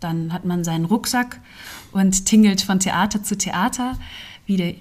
Dann 0.00 0.32
hat 0.32 0.44
man 0.44 0.64
seinen 0.64 0.84
Rucksack 0.84 1.40
und 1.92 2.26
tingelt 2.26 2.60
von 2.60 2.80
Theater 2.80 3.22
zu 3.22 3.36
Theater, 3.36 3.98
wie, 4.46 4.56
der, 4.56 4.74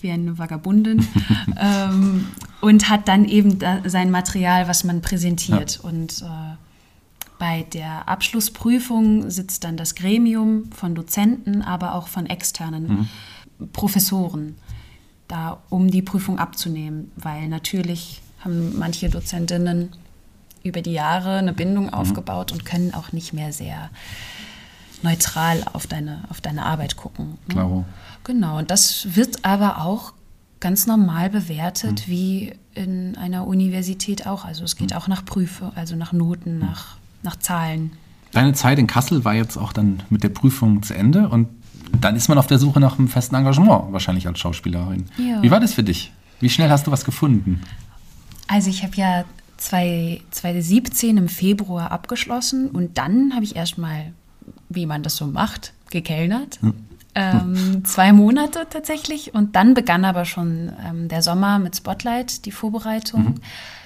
wie 0.00 0.10
eine 0.10 0.38
Vagabundin, 0.38 1.06
ähm, 1.56 2.26
und 2.60 2.88
hat 2.88 3.08
dann 3.08 3.24
eben 3.24 3.58
da 3.58 3.88
sein 3.88 4.10
Material, 4.10 4.68
was 4.68 4.84
man 4.84 5.00
präsentiert. 5.00 5.80
Und 5.82 6.22
äh, 6.22 6.56
bei 7.38 7.64
der 7.72 8.08
Abschlussprüfung 8.08 9.30
sitzt 9.30 9.64
dann 9.64 9.76
das 9.76 9.94
Gremium 9.94 10.70
von 10.72 10.94
Dozenten, 10.94 11.62
aber 11.62 11.94
auch 11.94 12.08
von 12.08 12.26
externen 12.26 13.08
Professoren, 13.72 14.56
da 15.28 15.60
um 15.68 15.90
die 15.90 16.02
Prüfung 16.02 16.38
abzunehmen, 16.38 17.10
weil 17.16 17.48
natürlich 17.48 18.21
haben 18.44 18.78
manche 18.78 19.08
Dozentinnen 19.08 19.90
über 20.62 20.82
die 20.82 20.92
Jahre 20.92 21.38
eine 21.38 21.52
Bindung 21.52 21.92
aufgebaut 21.92 22.52
und 22.52 22.64
können 22.64 22.94
auch 22.94 23.12
nicht 23.12 23.32
mehr 23.32 23.52
sehr 23.52 23.90
neutral 25.02 25.64
auf 25.72 25.86
deine, 25.86 26.22
auf 26.28 26.40
deine 26.40 26.64
Arbeit 26.64 26.96
gucken. 26.96 27.30
ne? 27.30 27.36
Klaro. 27.48 27.84
Genau, 28.24 28.58
und 28.58 28.70
das 28.70 29.16
wird 29.16 29.44
aber 29.44 29.82
auch 29.82 30.12
ganz 30.60 30.86
normal 30.86 31.28
bewertet, 31.28 32.08
wie 32.08 32.54
in 32.74 33.16
einer 33.16 33.46
Universität 33.46 34.26
auch. 34.26 34.44
Also 34.44 34.62
es 34.62 34.76
geht 34.76 34.94
auch 34.94 35.08
nach 35.08 35.24
Prüfe, 35.24 35.72
also 35.74 35.96
nach 35.96 36.12
Noten, 36.12 36.60
nach, 36.60 36.96
nach 37.24 37.36
Zahlen. 37.36 37.92
Deine 38.30 38.54
Zeit 38.54 38.78
in 38.78 38.86
Kassel 38.86 39.24
war 39.24 39.34
jetzt 39.34 39.58
auch 39.58 39.72
dann 39.72 40.02
mit 40.08 40.22
der 40.22 40.28
Prüfung 40.28 40.82
zu 40.82 40.94
Ende 40.94 41.28
und 41.28 41.48
dann 42.00 42.16
ist 42.16 42.28
man 42.28 42.38
auf 42.38 42.46
der 42.46 42.58
Suche 42.58 42.80
nach 42.80 42.98
einem 42.98 43.08
festen 43.08 43.34
Engagement, 43.34 43.92
wahrscheinlich 43.92 44.26
als 44.26 44.38
Schauspielerin. 44.38 45.06
Ja. 45.18 45.42
Wie 45.42 45.50
war 45.50 45.60
das 45.60 45.74
für 45.74 45.82
dich? 45.82 46.12
Wie 46.40 46.48
schnell 46.48 46.70
hast 46.70 46.86
du 46.86 46.90
was 46.90 47.04
gefunden? 47.04 47.60
Also 48.48 48.70
ich 48.70 48.82
habe 48.82 48.96
ja 48.96 49.24
zwei- 49.56 50.20
2017 50.30 51.16
im 51.16 51.28
Februar 51.28 51.90
abgeschlossen 51.90 52.68
und 52.70 52.98
dann 52.98 53.34
habe 53.34 53.44
ich 53.44 53.56
erstmal, 53.56 54.12
wie 54.68 54.86
man 54.86 55.02
das 55.02 55.16
so 55.16 55.26
macht, 55.26 55.72
gekellnert. 55.90 56.58
Ähm, 57.14 57.84
zwei 57.84 58.12
Monate 58.12 58.66
tatsächlich 58.70 59.34
und 59.34 59.54
dann 59.54 59.74
begann 59.74 60.04
aber 60.06 60.24
schon 60.24 60.72
ähm, 60.82 61.08
der 61.08 61.20
Sommer 61.22 61.58
mit 61.58 61.76
Spotlight, 61.76 62.46
die 62.46 62.52
Vorbereitung 62.52 63.40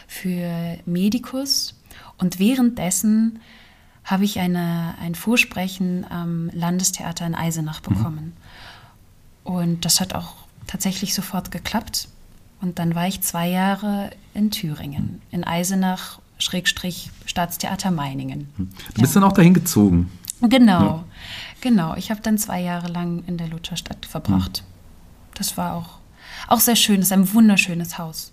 für 0.06 0.78
Medikus 0.86 1.74
und 2.18 2.38
währenddessen 2.38 3.40
habe 4.04 4.24
ich 4.24 4.38
eine, 4.38 4.94
ein 5.02 5.16
Vorsprechen 5.16 6.06
am 6.08 6.48
Landestheater 6.52 7.26
in 7.26 7.34
Eisenach 7.34 7.80
bekommen. 7.80 8.34
Und 9.42 9.84
das 9.84 10.00
hat 10.00 10.14
auch 10.14 10.34
tatsächlich 10.68 11.12
sofort 11.12 11.50
geklappt. 11.50 12.08
Und 12.60 12.78
dann 12.78 12.94
war 12.94 13.06
ich 13.06 13.20
zwei 13.20 13.48
Jahre 13.48 14.10
in 14.34 14.50
Thüringen, 14.50 15.20
in 15.30 15.44
Eisenach, 15.44 16.20
Schrägstrich 16.38 17.10
Staatstheater 17.24 17.90
Meiningen. 17.90 18.48
Du 18.56 19.00
bist 19.00 19.14
ja. 19.14 19.20
dann 19.20 19.30
auch 19.30 19.34
dahin 19.34 19.54
gezogen. 19.54 20.10
Genau, 20.40 20.80
ja. 20.80 21.04
genau. 21.60 21.94
Ich 21.96 22.10
habe 22.10 22.20
dann 22.22 22.38
zwei 22.38 22.60
Jahre 22.60 22.88
lang 22.88 23.24
in 23.26 23.38
der 23.38 23.48
Lutherstadt 23.48 24.04
verbracht. 24.04 24.62
Mhm. 24.62 25.34
Das 25.34 25.56
war 25.56 25.74
auch, 25.74 25.98
auch 26.48 26.60
sehr 26.60 26.76
schön. 26.76 27.00
Es 27.00 27.06
ist 27.06 27.12
ein 27.12 27.32
wunderschönes 27.32 27.98
Haus. 27.98 28.32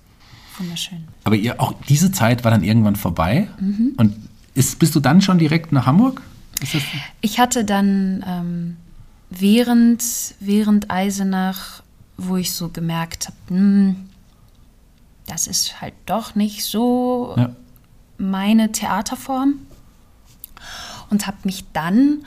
Wunderschön. 0.57 1.05
Aber 1.23 1.35
ihr, 1.35 1.59
auch 1.59 1.73
diese 1.87 2.11
Zeit 2.11 2.43
war 2.43 2.51
dann 2.51 2.63
irgendwann 2.63 2.95
vorbei. 2.95 3.47
Mhm. 3.59 3.93
Und 3.97 4.15
ist, 4.53 4.79
bist 4.79 4.95
du 4.95 4.99
dann 4.99 5.21
schon 5.21 5.39
direkt 5.39 5.71
nach 5.71 5.85
Hamburg? 5.85 6.21
ich 7.19 7.39
hatte 7.39 7.65
dann 7.65 8.23
ähm, 8.25 8.77
während, 9.29 10.03
während 10.39 10.89
Eisenach, 10.91 11.83
wo 12.15 12.37
ich 12.37 12.53
so 12.53 12.69
gemerkt 12.69 13.27
habe, 13.27 13.37
hm, 13.49 13.95
das 15.27 15.47
ist 15.47 15.81
halt 15.81 15.93
doch 16.05 16.35
nicht 16.35 16.63
so 16.63 17.33
ja. 17.37 17.55
meine 18.17 18.71
Theaterform. 18.71 19.59
Und 21.09 21.27
habe 21.27 21.37
mich 21.43 21.63
dann 21.73 22.25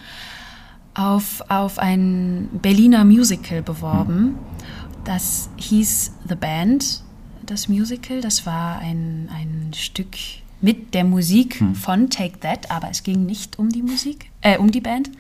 auf, 0.95 1.43
auf 1.49 1.79
ein 1.79 2.49
Berliner 2.62 3.05
Musical 3.05 3.62
beworben. 3.62 4.37
Das 5.05 5.50
hieß 5.57 6.12
The 6.29 6.35
Band, 6.37 7.03
das 7.45 7.69
Musical. 7.69 8.21
Das 8.21 8.47
war 8.47 8.79
ein, 8.79 9.29
ein 9.33 9.73
Stück 9.75 10.17
mit 10.61 10.95
der 10.95 11.05
Musik 11.05 11.61
hm. 11.61 11.75
von 11.75 12.11
Take 12.11 12.41
That, 12.41 12.71
aber 12.71 12.91
es 12.91 13.03
ging 13.03 13.26
nicht 13.26 13.59
um 13.59 13.69
die 13.69 13.83
Musik, 13.83 14.31
äh, 14.41 14.59
um 14.59 14.71
die 14.71 14.81
Band, 14.81 15.11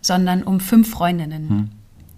sondern 0.00 0.42
um 0.42 0.60
fünf 0.60 0.90
Freundinnen, 0.90 1.48
hm. 1.48 1.68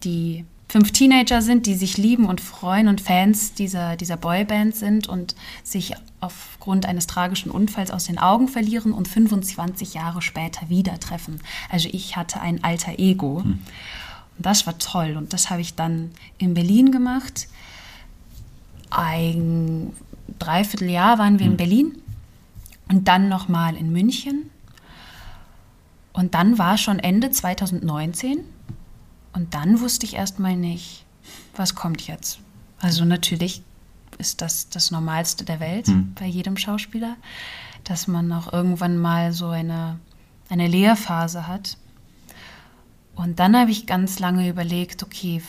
die 0.05 0.45
fünf 0.75 0.91
Teenager 0.91 1.41
sind, 1.41 1.67
die 1.67 1.77
sich 1.77 1.99
lieben 1.99 2.27
und 2.27 2.41
freuen 2.41 2.89
und 2.89 3.01
Fans 3.01 3.55
dieser, 3.55 3.95
dieser 3.95 4.17
Boyband 4.17 4.75
sind 4.75 5.09
und 5.09 5.37
sich 5.63 5.95
aufgrund 6.19 6.85
eines 6.85 7.07
tragischen 7.07 7.53
Unfalls 7.53 7.93
aus 7.93 8.07
den 8.07 8.19
Augen 8.19 8.49
verlieren 8.49 8.93
und 8.93 9.07
25 9.07 9.95
Jahre 9.95 10.21
später 10.21 10.69
wieder 10.71 10.99
treffen. 10.99 11.41
Also 11.71 11.89
ich 11.93 12.17
hatte 12.17 12.41
ein 12.41 12.65
alter 12.65 12.99
Ego. 12.99 13.45
Hm. 13.45 13.53
Und 13.53 14.47
das 14.47 14.67
war 14.67 14.77
toll. 14.79 15.15
Und 15.17 15.33
das 15.33 15.49
habe 15.49 15.61
ich 15.61 15.77
dann 15.77 16.11
in 16.39 16.55
Berlin 16.55 16.91
gemacht. 16.91 17.47
Ein 18.91 19.93
Dreivierteljahr 20.41 21.21
waren 21.21 21.39
wir 21.39 21.47
hm. 21.47 21.53
in 21.53 21.57
Berlin 21.57 22.03
und 22.89 23.07
dann 23.07 23.29
nochmal 23.29 23.77
in 23.77 23.93
München. 23.93 24.51
Und 26.13 26.35
dann 26.35 26.59
war 26.59 26.79
schon 26.79 26.99
Ende 26.99 27.31
2019 27.31 28.41
und 29.35 29.53
dann 29.53 29.81
wusste 29.81 30.07
ich 30.07 30.15
erstmal 30.15 30.57
nicht, 30.57 31.05
was 31.57 31.75
kommt 31.75 32.07
jetzt. 32.07 32.39
Also 32.79 33.05
natürlich 33.05 33.63
ist 34.19 34.41
das 34.41 34.69
das 34.69 34.91
Normalste 34.91 35.45
der 35.45 35.61
Welt 35.61 35.89
hm. 35.89 36.15
bei 36.19 36.27
jedem 36.27 36.57
Schauspieler, 36.57 37.17
dass 37.83 38.07
man 38.07 38.33
auch 38.33 38.53
irgendwann 38.53 38.97
mal 38.97 39.33
so 39.33 39.49
eine, 39.49 39.99
eine 40.49 40.69
Lehrphase 40.69 41.49
hat. 41.49 41.77
Und 43.17 43.39
dann 43.39 43.57
habe 43.57 43.71
ich 43.71 43.87
ganz 43.87 44.19
lange 44.19 44.49
überlegt, 44.49 45.03
okay, 45.03 45.43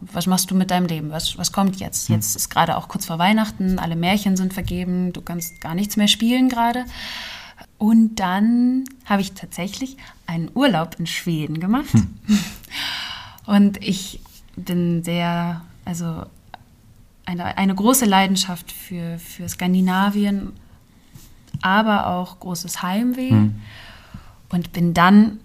was 0.00 0.26
machst 0.26 0.50
du 0.50 0.54
mit 0.54 0.70
deinem 0.70 0.86
Leben? 0.86 1.10
Was, 1.10 1.38
was 1.38 1.52
kommt 1.52 1.76
jetzt? 1.76 2.08
Hm. 2.08 2.16
Jetzt 2.16 2.36
ist 2.36 2.48
gerade 2.48 2.76
auch 2.76 2.88
kurz 2.88 3.06
vor 3.06 3.18
Weihnachten, 3.18 3.78
alle 3.78 3.96
Märchen 3.96 4.36
sind 4.36 4.52
vergeben, 4.52 5.12
du 5.12 5.20
kannst 5.20 5.60
gar 5.60 5.74
nichts 5.74 5.96
mehr 5.96 6.08
spielen 6.08 6.48
gerade. 6.48 6.84
Und 7.76 8.16
dann 8.16 8.84
habe 9.04 9.22
ich 9.22 9.32
tatsächlich 9.32 9.96
einen 10.26 10.50
Urlaub 10.54 10.96
in 10.98 11.06
Schweden 11.06 11.60
gemacht. 11.60 11.92
Hm. 11.92 12.18
Und 13.48 13.82
ich 13.82 14.20
bin 14.56 15.02
sehr, 15.02 15.62
also 15.84 16.24
eine, 17.24 17.56
eine 17.56 17.74
große 17.74 18.04
Leidenschaft 18.04 18.72
für, 18.72 19.18
für 19.18 19.48
Skandinavien, 19.48 20.52
aber 21.62 22.06
auch 22.08 22.40
großes 22.40 22.82
Heimweh. 22.82 23.30
Hm. 23.30 23.60
Und 24.50 24.72
bin 24.72 24.94
dann 24.94 25.40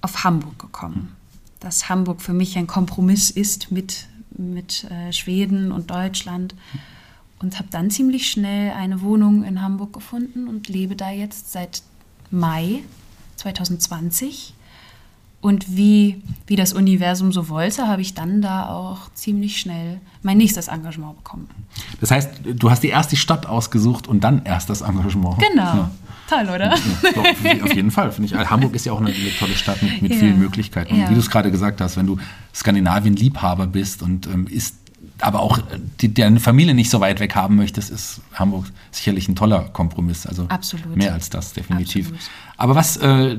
auf 0.00 0.24
Hamburg 0.24 0.58
gekommen 0.58 1.16
dass 1.60 1.88
Hamburg 1.88 2.22
für 2.22 2.32
mich 2.32 2.56
ein 2.56 2.66
Kompromiss 2.66 3.30
ist 3.30 3.70
mit, 3.70 4.06
mit 4.30 4.84
äh, 4.84 5.12
Schweden 5.12 5.72
und 5.72 5.90
Deutschland. 5.90 6.54
Und 7.40 7.58
habe 7.58 7.68
dann 7.70 7.90
ziemlich 7.90 8.30
schnell 8.30 8.72
eine 8.72 9.00
Wohnung 9.00 9.44
in 9.44 9.62
Hamburg 9.62 9.92
gefunden 9.92 10.48
und 10.48 10.68
lebe 10.68 10.96
da 10.96 11.10
jetzt 11.10 11.52
seit 11.52 11.82
Mai 12.30 12.80
2020. 13.36 14.54
Und 15.40 15.76
wie, 15.76 16.20
wie 16.48 16.56
das 16.56 16.72
Universum 16.72 17.30
so 17.30 17.48
wollte, 17.48 17.86
habe 17.86 18.02
ich 18.02 18.14
dann 18.14 18.42
da 18.42 18.68
auch 18.68 19.12
ziemlich 19.14 19.60
schnell 19.60 20.00
mein 20.22 20.36
nächstes 20.36 20.66
Engagement 20.66 21.16
bekommen. 21.18 21.48
Das 22.00 22.10
heißt, 22.10 22.40
du 22.44 22.70
hast 22.70 22.82
dir 22.82 22.90
erst 22.90 23.12
die 23.12 23.16
Stadt 23.16 23.46
ausgesucht 23.46 24.08
und 24.08 24.24
dann 24.24 24.42
erst 24.44 24.68
das 24.68 24.80
Engagement. 24.80 25.38
Genau. 25.38 25.62
Ja. 25.62 25.90
Toll, 26.28 26.44
oder? 26.54 26.74
Ja, 26.74 27.12
doch, 27.14 27.64
auf 27.64 27.74
jeden 27.74 27.90
Fall, 27.90 28.12
finde 28.12 28.34
ich. 28.34 28.50
Hamburg 28.50 28.74
ist 28.74 28.84
ja 28.84 28.92
auch 28.92 29.00
eine, 29.00 29.12
tolle 29.38 29.54
Stadt 29.54 29.82
mit, 29.82 30.02
mit 30.02 30.12
ja. 30.12 30.18
vielen 30.18 30.38
Möglichkeiten. 30.38 30.94
Und 30.94 31.08
wie 31.08 31.14
du 31.14 31.20
es 31.20 31.30
gerade 31.30 31.50
gesagt 31.50 31.80
hast, 31.80 31.96
wenn 31.96 32.06
du 32.06 32.18
Skandinavien-Liebhaber 32.54 33.66
bist 33.66 34.02
und 34.02 34.26
ähm, 34.26 34.46
ist 34.48 34.77
aber 35.20 35.40
auch 35.40 35.58
die, 36.00 36.12
deine 36.12 36.40
Familie 36.40 36.74
nicht 36.74 36.90
so 36.90 37.00
weit 37.00 37.20
weg 37.20 37.34
haben 37.34 37.56
möchtest, 37.56 37.90
ist 37.90 38.20
Hamburg 38.34 38.66
sicherlich 38.90 39.28
ein 39.28 39.36
toller 39.36 39.62
Kompromiss. 39.72 40.26
Also 40.26 40.46
Absolut. 40.48 40.96
mehr 40.96 41.12
als 41.12 41.30
das, 41.30 41.52
definitiv. 41.52 42.06
Absolut. 42.06 42.30
Aber 42.56 42.74
was 42.74 42.96
äh, 42.98 43.36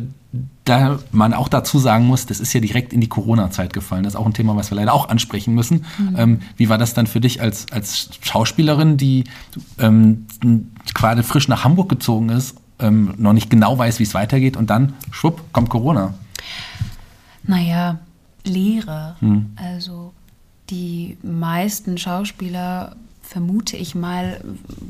da 0.66 1.00
man 1.12 1.34
auch 1.34 1.48
dazu 1.48 1.80
sagen 1.80 2.06
muss, 2.06 2.26
das 2.26 2.40
ist 2.40 2.54
ja 2.54 2.60
direkt 2.60 2.94
in 2.94 3.02
die 3.02 3.10
Corona-Zeit 3.10 3.74
gefallen. 3.74 4.04
Das 4.04 4.14
ist 4.14 4.20
auch 4.20 4.26
ein 4.26 4.34
Thema, 4.34 4.56
was 4.56 4.72
wir 4.72 4.76
leider 4.76 4.94
auch 4.94 5.10
ansprechen 5.10 5.56
müssen. 5.56 5.86
Mhm. 5.98 6.16
Ähm, 6.18 6.40
wie 6.58 6.70
war 6.70 6.78
das 6.78 6.94
dann 6.94 7.08
für 7.08 7.20
dich 7.20 7.42
als, 7.42 7.72
als 7.72 8.10
Schauspielerin, 8.22 8.98
die 8.98 9.24
ähm, 9.80 10.28
gerade 10.94 11.24
frisch 11.24 11.48
nach 11.48 11.64
Hamburg 11.64 11.90
gezogen 11.90 12.30
ist 12.30 12.56
ähm, 12.80 13.14
noch 13.18 13.34
nicht 13.34 13.50
genau 13.50 13.78
weiß, 13.78 14.00
wie 14.00 14.04
es 14.04 14.14
weitergeht 14.14 14.58
und 14.58 14.70
dann, 14.70 14.94
schwupp, 15.12 15.42
kommt 15.54 15.70
Corona. 15.70 16.14
Naja, 17.44 18.00
Lehre. 18.44 19.16
Hm. 19.20 19.52
Also 19.56 20.14
die 20.70 21.18
meisten 21.22 21.98
Schauspieler, 21.98 22.96
vermute 23.22 23.78
ich 23.78 23.96
mal, 23.96 24.42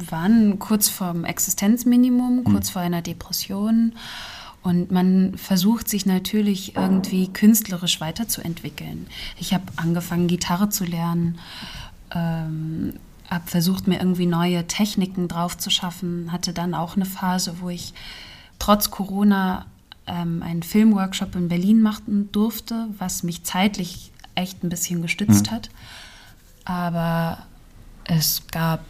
waren 0.09 0.59
kurz 0.59 0.87
vorm 0.87 1.25
Existenzminimum, 1.25 2.37
hm. 2.37 2.43
kurz 2.45 2.67
hm. 2.67 2.73
vor 2.73 2.81
einer 2.81 3.01
Depression. 3.01 3.93
Und 4.61 4.91
man 4.91 5.37
versucht 5.37 5.87
sich 5.87 6.05
natürlich 6.05 6.75
irgendwie 6.75 7.29
künstlerisch 7.29 8.01
weiterzuentwickeln. 8.01 9.07
Ich 9.39 9.53
habe 9.53 9.63
angefangen, 9.77 10.27
Gitarre 10.27 10.69
zu 10.69 10.83
lernen. 10.83 11.39
Ähm, 12.13 12.93
habe 13.29 13.47
versucht, 13.47 13.87
mir 13.87 13.99
irgendwie 13.99 14.25
neue 14.25 14.67
Techniken 14.67 15.27
drauf 15.27 15.57
zu 15.57 15.69
schaffen. 15.69 16.31
Hatte 16.31 16.51
dann 16.51 16.73
auch 16.73 16.95
eine 16.95 17.05
Phase, 17.05 17.55
wo 17.61 17.69
ich 17.69 17.93
trotz 18.57 18.91
Corona 18.91 19.65
ähm, 20.07 20.43
einen 20.43 20.63
Filmworkshop 20.63 21.35
in 21.35 21.47
Berlin 21.47 21.81
machen 21.81 22.31
durfte, 22.31 22.87
was 22.97 23.23
mich 23.23 23.43
zeitlich 23.43 24.08
echt 24.39 24.63
ein 24.63 24.69
bisschen 24.69 25.02
gestützt 25.02 25.47
mhm. 25.47 25.56
hat. 25.56 25.69
Aber 26.65 27.45
es 28.06 28.43
gab 28.52 28.84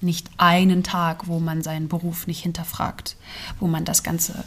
nicht 0.00 0.30
einen 0.36 0.82
Tag, 0.82 1.26
wo 1.26 1.40
man 1.40 1.62
seinen 1.62 1.88
Beruf 1.88 2.26
nicht 2.26 2.42
hinterfragt, 2.42 3.16
wo 3.60 3.66
man 3.66 3.84
das 3.84 4.02
ganze 4.02 4.44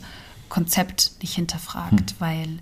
Konzept 0.47 1.13
nicht 1.21 1.35
hinterfragt, 1.35 2.13
mhm. 2.13 2.15
weil 2.19 2.59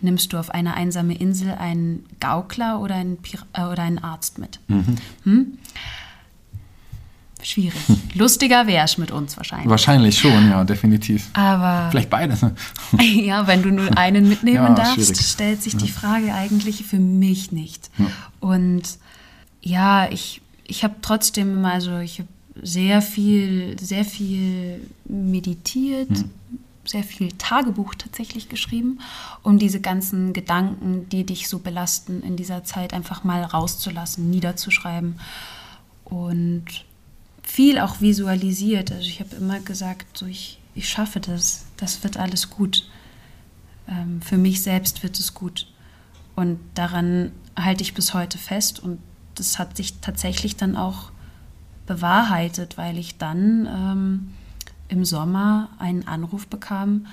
nimmst 0.00 0.32
du 0.32 0.38
auf 0.38 0.50
eine 0.50 0.74
einsame 0.74 1.14
Insel 1.14 1.52
einen 1.52 2.04
Gaukler 2.20 2.80
oder 2.80 2.96
einen, 2.96 3.18
äh, 3.52 3.62
oder 3.62 3.82
einen 3.82 3.98
Arzt 3.98 4.38
mit? 4.38 4.60
Mhm. 4.68 4.96
Hm? 5.24 5.58
Schwierig. 7.46 7.80
Lustiger 8.14 8.66
wär's 8.66 8.98
mit 8.98 9.12
uns 9.12 9.36
wahrscheinlich. 9.36 9.70
Wahrscheinlich 9.70 10.18
schon, 10.18 10.50
ja, 10.50 10.64
definitiv. 10.64 11.28
Aber. 11.34 11.88
Vielleicht 11.92 12.10
beides. 12.10 12.42
Ne? 12.42 12.56
ja, 13.00 13.46
wenn 13.46 13.62
du 13.62 13.70
nur 13.70 13.96
einen 13.96 14.28
mitnehmen 14.28 14.56
ja, 14.56 14.74
darfst, 14.74 14.94
schwierig. 14.94 15.20
stellt 15.20 15.62
sich 15.62 15.76
die 15.76 15.88
Frage 15.88 16.34
eigentlich 16.34 16.84
für 16.84 16.98
mich 16.98 17.52
nicht. 17.52 17.88
Ja. 17.98 18.06
Und 18.40 18.82
ja, 19.62 20.10
ich, 20.10 20.40
ich 20.66 20.82
habe 20.82 20.96
trotzdem 21.02 21.52
immer 21.52 21.80
so, 21.80 21.98
ich 21.98 22.18
habe 22.18 22.28
sehr 22.62 23.00
viel, 23.00 23.78
sehr 23.78 24.04
viel 24.04 24.80
meditiert, 25.04 26.10
mhm 26.10 26.30
sehr 26.88 27.02
viel 27.02 27.32
Tagebuch 27.32 27.96
tatsächlich 27.96 28.48
geschrieben, 28.48 29.00
um 29.42 29.58
diese 29.58 29.80
ganzen 29.80 30.32
Gedanken, 30.32 31.08
die 31.08 31.26
dich 31.26 31.48
so 31.48 31.58
belasten, 31.58 32.22
in 32.22 32.36
dieser 32.36 32.62
Zeit 32.62 32.94
einfach 32.94 33.24
mal 33.24 33.42
rauszulassen, 33.42 34.30
niederzuschreiben 34.30 35.18
und 36.04 36.84
viel 37.46 37.78
auch 37.78 38.00
visualisiert. 38.00 38.92
Also 38.92 39.08
ich 39.08 39.20
habe 39.20 39.36
immer 39.36 39.60
gesagt, 39.60 40.18
so 40.18 40.26
ich, 40.26 40.58
ich 40.74 40.88
schaffe 40.88 41.20
das, 41.20 41.64
das 41.78 42.02
wird 42.02 42.18
alles 42.18 42.50
gut. 42.50 42.86
Ähm, 43.88 44.20
für 44.20 44.36
mich 44.36 44.62
selbst 44.62 45.02
wird 45.02 45.18
es 45.18 45.32
gut. 45.32 45.72
Und 46.34 46.58
daran 46.74 47.30
halte 47.58 47.82
ich 47.82 47.94
bis 47.94 48.12
heute 48.12 48.36
fest 48.36 48.80
und 48.80 48.98
das 49.36 49.58
hat 49.58 49.76
sich 49.76 50.00
tatsächlich 50.00 50.56
dann 50.56 50.76
auch 50.76 51.12
bewahrheitet, 51.86 52.76
weil 52.76 52.98
ich 52.98 53.16
dann 53.16 53.66
ähm, 53.66 54.34
im 54.88 55.04
Sommer 55.04 55.70
einen 55.78 56.06
Anruf 56.06 56.48
bekam. 56.48 57.06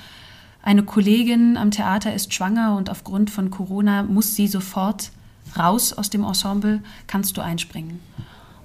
Eine 0.63 0.83
Kollegin 0.83 1.57
am 1.57 1.71
Theater 1.71 2.13
ist 2.13 2.33
schwanger 2.33 2.75
und 2.75 2.89
aufgrund 2.89 3.29
von 3.29 3.51
Corona 3.51 4.01
muss 4.01 4.35
sie 4.35 4.47
sofort 4.47 5.11
raus 5.57 5.93
aus 5.93 6.09
dem 6.09 6.23
Ensemble, 6.23 6.81
kannst 7.05 7.37
du 7.37 7.41
einspringen. 7.41 7.99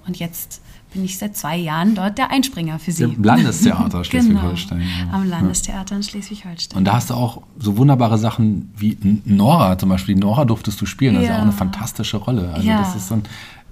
Und 0.09 0.17
jetzt 0.17 0.59
bin 0.91 1.05
ich 1.05 1.19
seit 1.19 1.37
zwei 1.37 1.55
Jahren 1.55 1.93
dort 1.93 2.17
der 2.17 2.31
Einspringer 2.31 2.79
für 2.79 2.91
sie. 2.91 3.03
Im 3.03 3.23
Landestheater 3.23 4.03
Schleswig-Holstein. 4.03 4.79
Genau, 4.79 5.11
ja. 5.11 5.13
Am 5.13 5.29
Landestheater 5.29 5.95
in 5.95 6.01
Schleswig-Holstein. 6.01 6.79
Und 6.79 6.85
da 6.85 6.93
hast 6.93 7.11
du 7.11 7.13
auch 7.13 7.43
so 7.59 7.77
wunderbare 7.77 8.17
Sachen 8.17 8.73
wie 8.75 8.97
Nora 9.23 9.77
zum 9.77 9.89
Beispiel. 9.89 10.15
Nora 10.15 10.45
durftest 10.45 10.81
du 10.81 10.87
spielen. 10.87 11.13
Das 11.13 11.25
ja. 11.25 11.29
ist 11.29 11.37
auch 11.37 11.43
eine 11.43 11.51
fantastische 11.51 12.17
Rolle. 12.17 12.51
Also 12.51 12.67
ja. 12.67 12.79
das 12.79 12.95
ist 12.95 13.07
so 13.07 13.15
ein, 13.15 13.23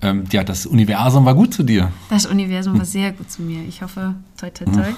ähm, 0.04 0.26
ja, 0.32 0.43
das 0.43 0.67
Universum 0.67 1.26
war 1.26 1.34
gut 1.34 1.56
zu 1.56 1.63
dir. 1.63 1.91
Das 2.12 2.28
Universum 2.28 2.78
war 2.78 2.86
sehr 2.86 3.12
gut 3.13 3.32
zu 3.32 3.41
mir. 3.41 3.63
Ich 3.67 3.82
hoffe, 3.82 4.13
toi, 4.39 4.52
toi, 4.52 4.65
toi. 4.65 4.93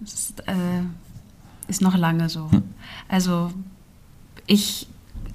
Das 0.00 0.14
ist, 0.14 0.40
äh, 0.48 0.54
ist 1.68 1.82
noch 1.82 1.98
lange 1.98 2.30
so. 2.30 2.50
Hm. 2.50 2.62
Also 3.08 3.52
ich 4.46 4.86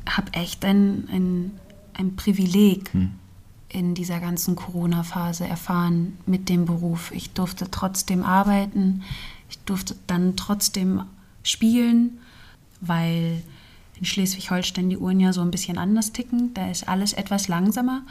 habe 0.09 0.33
echt 0.33 0.65
ein, 0.65 1.07
ein, 1.11 1.51
ein 1.93 2.15
Privileg. 2.15 2.91
Hm 2.91 3.11
in 3.69 3.95
dieser 3.95 4.19
ganzen 4.19 4.55
Corona-Phase 4.55 5.45
erfahren 5.45 6.17
mit 6.25 6.49
dem 6.49 6.65
Beruf. 6.65 7.11
Ich 7.11 7.31
durfte 7.31 7.69
trotzdem 7.69 8.23
arbeiten, 8.23 9.03
ich 9.49 9.59
durfte 9.59 9.95
dann 10.07 10.35
trotzdem 10.35 11.03
spielen, 11.43 12.19
weil 12.81 13.43
in 13.95 14.05
Schleswig-Holstein 14.05 14.89
die 14.89 14.97
Uhren 14.97 15.19
ja 15.19 15.33
so 15.33 15.41
ein 15.41 15.51
bisschen 15.51 15.77
anders 15.77 16.11
ticken. 16.11 16.53
Da 16.53 16.69
ist 16.69 16.87
alles 16.87 17.13
etwas 17.13 17.47
langsamer 17.47 18.03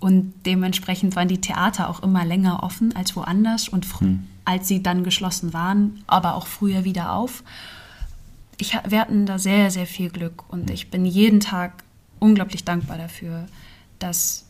und 0.00 0.34
dementsprechend 0.46 1.16
waren 1.16 1.28
die 1.28 1.40
Theater 1.40 1.88
auch 1.88 2.02
immer 2.02 2.24
länger 2.24 2.62
offen 2.62 2.94
als 2.94 3.16
woanders 3.16 3.68
und 3.68 3.86
hm. 4.00 4.26
als 4.44 4.68
sie 4.68 4.82
dann 4.82 5.04
geschlossen 5.04 5.52
waren, 5.52 6.02
aber 6.06 6.34
auch 6.34 6.46
früher 6.46 6.84
wieder 6.84 7.12
auf. 7.12 7.42
Ich, 8.58 8.76
wir 8.86 9.00
hatten 9.00 9.26
da 9.26 9.38
sehr, 9.38 9.70
sehr 9.70 9.86
viel 9.86 10.10
Glück 10.10 10.44
und 10.48 10.70
ich 10.70 10.90
bin 10.90 11.04
jeden 11.04 11.40
Tag 11.40 11.82
unglaublich 12.20 12.64
dankbar 12.64 12.98
dafür, 12.98 13.46
dass 13.98 14.43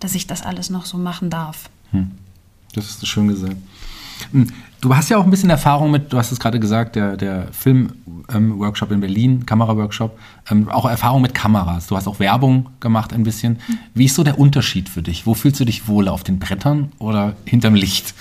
dass 0.00 0.14
ich 0.14 0.26
das 0.26 0.42
alles 0.42 0.70
noch 0.70 0.84
so 0.86 0.98
machen 0.98 1.30
darf. 1.30 1.70
Hm. 1.90 2.10
Das 2.74 2.86
ist 2.86 3.06
schön 3.06 3.28
gesagt. 3.28 3.56
Hm. 4.32 4.48
Du 4.80 4.94
hast 4.94 5.08
ja 5.08 5.16
auch 5.16 5.24
ein 5.24 5.30
bisschen 5.30 5.50
Erfahrung 5.50 5.90
mit, 5.90 6.12
du 6.12 6.18
hast 6.18 6.30
es 6.30 6.38
gerade 6.38 6.60
gesagt, 6.60 6.94
der, 6.94 7.16
der 7.16 7.48
Film-Workshop 7.52 8.90
ähm, 8.90 8.94
in 8.94 9.00
Berlin, 9.00 9.46
Kamera-Workshop, 9.46 10.16
ähm, 10.50 10.68
auch 10.68 10.88
Erfahrung 10.88 11.20
mit 11.20 11.34
Kameras. 11.34 11.88
Du 11.88 11.96
hast 11.96 12.06
auch 12.06 12.20
Werbung 12.20 12.68
gemacht 12.78 13.12
ein 13.12 13.24
bisschen. 13.24 13.58
Hm. 13.66 13.78
Wie 13.94 14.04
ist 14.04 14.14
so 14.14 14.22
der 14.22 14.38
Unterschied 14.38 14.88
für 14.88 15.02
dich? 15.02 15.26
Wo 15.26 15.34
fühlst 15.34 15.58
du 15.58 15.64
dich 15.64 15.88
wohl, 15.88 16.06
auf 16.08 16.22
den 16.22 16.38
Brettern 16.38 16.92
oder 16.98 17.34
hinterm 17.44 17.74
Licht? 17.74 18.14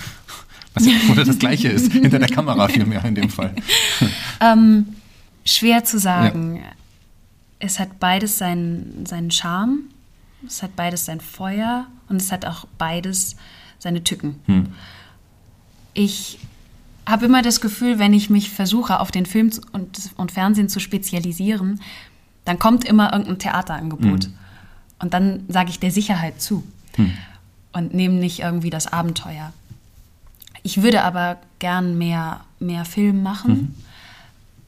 Was 0.73 0.85
ja 0.85 0.93
oder 1.11 1.25
das 1.25 1.37
Gleiche 1.37 1.69
ist, 1.69 1.91
hinter 1.91 2.19
der 2.19 2.29
Kamera 2.29 2.67
vielmehr 2.67 3.03
in 3.05 3.15
dem 3.15 3.29
Fall. 3.29 3.53
Ähm, 4.39 4.85
schwer 5.45 5.83
zu 5.83 5.97
sagen. 5.97 6.57
Ja. 6.57 6.61
Es 7.57 7.79
hat 7.79 7.99
beides 7.99 8.37
seinen, 8.37 9.07
seinen 9.07 9.31
Charme. 9.31 9.79
Es 10.45 10.61
hat 10.61 10.75
beides 10.75 11.05
sein 11.05 11.19
Feuer 11.19 11.87
und 12.09 12.17
es 12.17 12.31
hat 12.31 12.45
auch 12.45 12.65
beides 12.77 13.35
seine 13.79 14.03
Tücken. 14.03 14.39
Hm. 14.45 14.67
Ich 15.93 16.39
habe 17.05 17.25
immer 17.25 17.41
das 17.41 17.61
Gefühl, 17.61 17.99
wenn 17.99 18.13
ich 18.13 18.29
mich 18.29 18.49
versuche, 18.49 18.99
auf 18.99 19.11
den 19.11 19.25
Film 19.25 19.51
und, 19.71 20.11
und 20.17 20.31
Fernsehen 20.31 20.69
zu 20.69 20.79
spezialisieren, 20.79 21.81
dann 22.45 22.59
kommt 22.59 22.85
immer 22.85 23.11
irgendein 23.13 23.39
Theaterangebot. 23.39 24.25
Hm. 24.25 24.33
Und 24.99 25.13
dann 25.13 25.45
sage 25.47 25.69
ich 25.69 25.79
der 25.79 25.91
Sicherheit 25.91 26.41
zu 26.41 26.63
hm. 26.95 27.11
und 27.73 27.93
nehme 27.93 28.15
nicht 28.15 28.39
irgendwie 28.39 28.69
das 28.69 28.87
Abenteuer. 28.87 29.53
Ich 30.67 30.81
würde 30.81 31.03
aber 31.03 31.37
gern 31.59 31.97
mehr, 31.97 32.41
mehr 32.59 32.83
Film 32.83 33.23
machen, 33.23 33.53
mhm. 33.53 33.75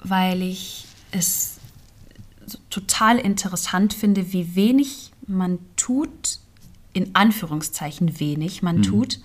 weil 0.10 0.42
ich 0.42 0.86
es 1.12 1.58
total 2.70 3.18
interessant 3.18 3.94
finde, 3.94 4.32
wie 4.32 4.56
wenig 4.56 5.09
man 5.30 5.60
tut, 5.76 6.40
in 6.94 7.16
Anführungszeichen 7.16 8.20
wenig, 8.20 8.62
man 8.62 8.78
mhm. 8.78 8.84
tut, 8.84 9.20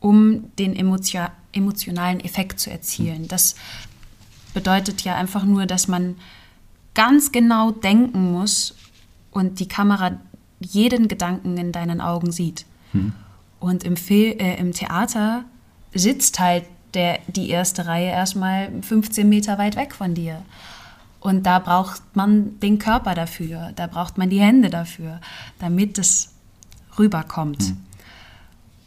um 0.00 0.54
den 0.56 0.74
emotio 0.76 1.26
emotionalen 1.52 2.20
Effekt 2.20 2.60
zu 2.60 2.70
erzielen. 2.70 3.28
Das 3.28 3.56
bedeutet 4.54 5.02
ja 5.02 5.16
einfach 5.16 5.44
nur, 5.44 5.66
dass 5.66 5.86
man 5.86 6.16
ganz 6.94 7.30
genau 7.30 7.70
denken 7.70 8.32
muss 8.32 8.74
und 9.30 9.60
die 9.60 9.68
Kamera 9.68 10.18
jeden 10.60 11.08
Gedanken 11.08 11.56
in 11.58 11.72
deinen 11.72 12.00
Augen 12.00 12.32
sieht. 12.32 12.64
Mhm. 12.92 13.12
Und 13.60 13.84
im, 13.84 13.96
Fil 13.96 14.36
äh, 14.38 14.56
im 14.58 14.72
Theater 14.72 15.44
sitzt 15.94 16.40
halt 16.40 16.64
der, 16.94 17.20
die 17.28 17.48
erste 17.48 17.86
Reihe 17.86 18.10
erstmal 18.10 18.70
15 18.82 19.28
Meter 19.28 19.58
weit 19.58 19.76
weg 19.76 19.94
von 19.94 20.14
dir. 20.14 20.42
Und 21.22 21.44
da 21.44 21.60
braucht 21.60 22.02
man 22.16 22.58
den 22.58 22.80
Körper 22.80 23.14
dafür, 23.14 23.70
da 23.76 23.86
braucht 23.86 24.18
man 24.18 24.28
die 24.28 24.40
Hände 24.40 24.70
dafür, 24.70 25.20
damit 25.60 25.96
es 25.96 26.30
rüberkommt. 26.98 27.60
Mhm. 27.60 27.76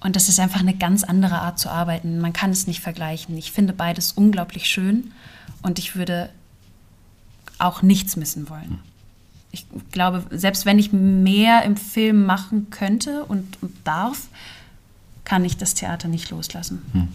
Und 0.01 0.17
das 0.17 0.27
ist 0.27 0.41
einfach 0.41 0.59
eine 0.59 0.75
ganz 0.75 1.05
andere 1.05 1.39
Art 1.39 1.57
zu 1.57 1.69
arbeiten. 1.69 2.19
Man 2.19 2.33
kann 2.33 2.51
es 2.51 2.67
nicht 2.67 2.81
vergleichen. 2.81 3.37
Ich 3.37 3.53
finde 3.53 3.71
beides 3.71 4.11
unglaublich 4.11 4.67
schön 4.67 5.13
und 5.61 5.79
ich 5.79 5.95
würde 5.95 6.29
auch 7.57 7.81
nichts 7.81 8.17
missen 8.17 8.49
wollen. 8.49 8.69
Mhm. 8.69 8.79
Ich 9.51 9.65
glaube, 9.91 10.25
selbst 10.31 10.65
wenn 10.65 10.77
ich 10.77 10.91
mehr 10.91 11.63
im 11.63 11.77
Film 11.77 12.25
machen 12.25 12.69
könnte 12.69 13.23
und, 13.23 13.63
und 13.63 13.71
darf, 13.85 14.27
kann 15.23 15.45
ich 15.45 15.55
das 15.55 15.73
Theater 15.73 16.09
nicht 16.09 16.29
loslassen. 16.31 16.81
Mhm. 16.91 17.07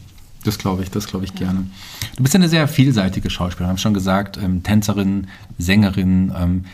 Das 0.44 0.59
glaube 0.59 0.83
ich, 0.83 0.90
das 0.90 1.07
glaube 1.07 1.24
ich 1.24 1.33
ja. 1.33 1.46
gerne. 1.46 1.66
Du 2.16 2.22
bist 2.22 2.35
ja 2.35 2.38
eine 2.38 2.48
sehr 2.48 2.66
vielseitige 2.66 3.29
Schauspielerin, 3.31 3.70
haben 3.70 3.79
schon 3.79 3.94
gesagt, 3.94 4.37
ähm, 4.38 4.62
Tänzerin, 4.62 5.29
Sängerin. 5.59 6.33
Ähm, 6.37 6.64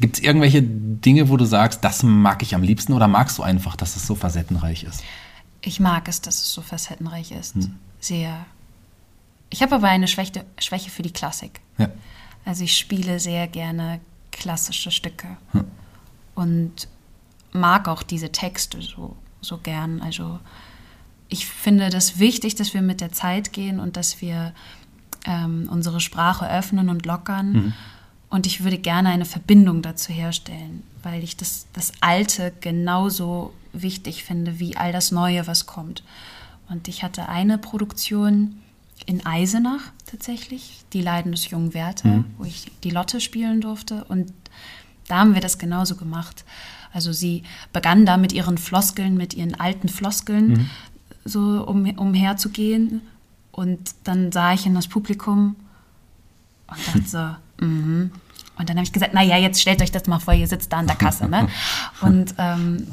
Gibt 0.00 0.18
es 0.18 0.22
irgendwelche 0.22 0.62
Dinge, 0.62 1.28
wo 1.28 1.36
du 1.36 1.44
sagst, 1.44 1.82
das 1.82 2.02
mag 2.02 2.42
ich 2.42 2.54
am 2.54 2.62
liebsten 2.62 2.92
oder 2.92 3.08
magst 3.08 3.38
du 3.38 3.42
einfach, 3.42 3.76
dass 3.76 3.96
es 3.96 4.06
so 4.06 4.14
facettenreich 4.14 4.84
ist? 4.84 5.02
Ich 5.60 5.80
mag 5.80 6.06
es, 6.08 6.20
dass 6.20 6.36
es 6.36 6.52
so 6.52 6.62
facettenreich 6.62 7.32
ist. 7.32 7.56
Hm. 7.56 7.74
Sehr. 8.00 8.46
Ich 9.50 9.62
habe 9.62 9.74
aber 9.76 9.88
eine 9.88 10.06
Schwäche, 10.06 10.44
Schwäche 10.58 10.90
für 10.90 11.02
die 11.02 11.12
Klassik. 11.12 11.60
Ja. 11.78 11.88
Also 12.44 12.64
ich 12.64 12.76
spiele 12.76 13.18
sehr 13.18 13.48
gerne 13.48 14.00
klassische 14.30 14.90
Stücke 14.90 15.28
hm. 15.52 15.64
und 16.34 16.88
mag 17.52 17.88
auch 17.88 18.02
diese 18.02 18.30
Texte 18.30 18.80
so, 18.80 19.16
so 19.40 19.58
gern. 19.58 20.00
Also 20.00 20.38
ich 21.28 21.46
finde 21.46 21.90
das 21.90 22.18
wichtig, 22.18 22.54
dass 22.54 22.74
wir 22.74 22.82
mit 22.82 23.00
der 23.00 23.12
Zeit 23.12 23.52
gehen 23.52 23.80
und 23.80 23.96
dass 23.96 24.20
wir 24.20 24.52
ähm, 25.26 25.68
unsere 25.70 26.00
Sprache 26.00 26.50
öffnen 26.50 26.88
und 26.88 27.04
lockern. 27.04 27.52
Mhm. 27.52 27.72
Und 28.30 28.46
ich 28.46 28.64
würde 28.64 28.78
gerne 28.78 29.10
eine 29.10 29.24
Verbindung 29.24 29.82
dazu 29.82 30.12
herstellen, 30.12 30.82
weil 31.02 31.22
ich 31.22 31.36
das, 31.36 31.66
das 31.72 31.92
Alte 32.00 32.52
genauso 32.60 33.54
wichtig 33.72 34.24
finde 34.24 34.58
wie 34.58 34.76
all 34.76 34.92
das 34.92 35.12
Neue, 35.12 35.46
was 35.46 35.66
kommt. 35.66 36.02
Und 36.68 36.88
ich 36.88 37.02
hatte 37.02 37.28
eine 37.28 37.58
Produktion 37.58 38.60
in 39.06 39.24
Eisenach 39.24 39.92
tatsächlich, 40.06 40.84
Die 40.92 41.02
Leiden 41.02 41.32
des 41.32 41.50
jungen 41.50 41.72
Werther, 41.74 42.08
mhm. 42.08 42.24
wo 42.38 42.44
ich 42.44 42.66
die 42.84 42.90
Lotte 42.90 43.20
spielen 43.20 43.60
durfte. 43.60 44.04
Und 44.04 44.32
da 45.06 45.18
haben 45.18 45.34
wir 45.34 45.40
das 45.40 45.58
genauso 45.58 45.96
gemacht. 45.96 46.44
Also 46.92 47.12
sie 47.12 47.42
begann 47.72 48.06
da 48.06 48.16
mit 48.16 48.32
ihren 48.32 48.58
Floskeln, 48.58 49.16
mit 49.16 49.34
ihren 49.34 49.54
alten 49.54 49.88
Floskeln, 49.88 50.48
mhm 50.48 50.70
so 51.24 51.64
um, 51.66 51.88
umherzugehen. 51.96 53.02
Und 53.52 53.94
dann 54.04 54.32
sah 54.32 54.52
ich 54.52 54.66
in 54.66 54.74
das 54.74 54.88
Publikum 54.88 55.56
und 56.68 56.86
dachte 56.86 57.08
so, 57.58 57.64
mhm. 57.66 58.10
Und 58.58 58.68
dann 58.68 58.76
habe 58.76 58.84
ich 58.84 58.92
gesagt, 58.92 59.14
naja, 59.14 59.36
jetzt 59.36 59.60
stellt 59.60 59.80
euch 59.82 59.92
das 59.92 60.08
mal 60.08 60.18
vor, 60.18 60.34
ihr 60.34 60.48
sitzt 60.48 60.72
da 60.72 60.78
an 60.78 60.88
der 60.88 60.96
Kasse. 60.96 61.28
Ne? 61.28 61.48
Und 62.00 62.34
ähm, 62.38 62.88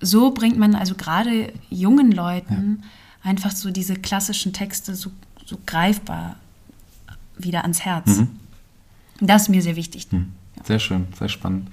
so 0.00 0.32
bringt 0.32 0.58
man 0.58 0.74
also 0.74 0.96
gerade 0.96 1.52
jungen 1.70 2.10
Leuten 2.10 2.82
ja. 2.82 3.30
einfach 3.30 3.52
so 3.52 3.70
diese 3.70 3.94
klassischen 3.94 4.52
Texte 4.52 4.96
so, 4.96 5.12
so 5.44 5.58
greifbar 5.64 6.34
wieder 7.38 7.62
ans 7.62 7.82
Herz. 7.82 8.16
Mhm. 8.16 8.30
Das 9.20 9.42
ist 9.42 9.48
mir 9.48 9.62
sehr 9.62 9.76
wichtig. 9.76 10.10
Mhm. 10.10 10.32
Sehr 10.64 10.80
schön, 10.80 11.06
sehr 11.16 11.28
spannend. 11.28 11.68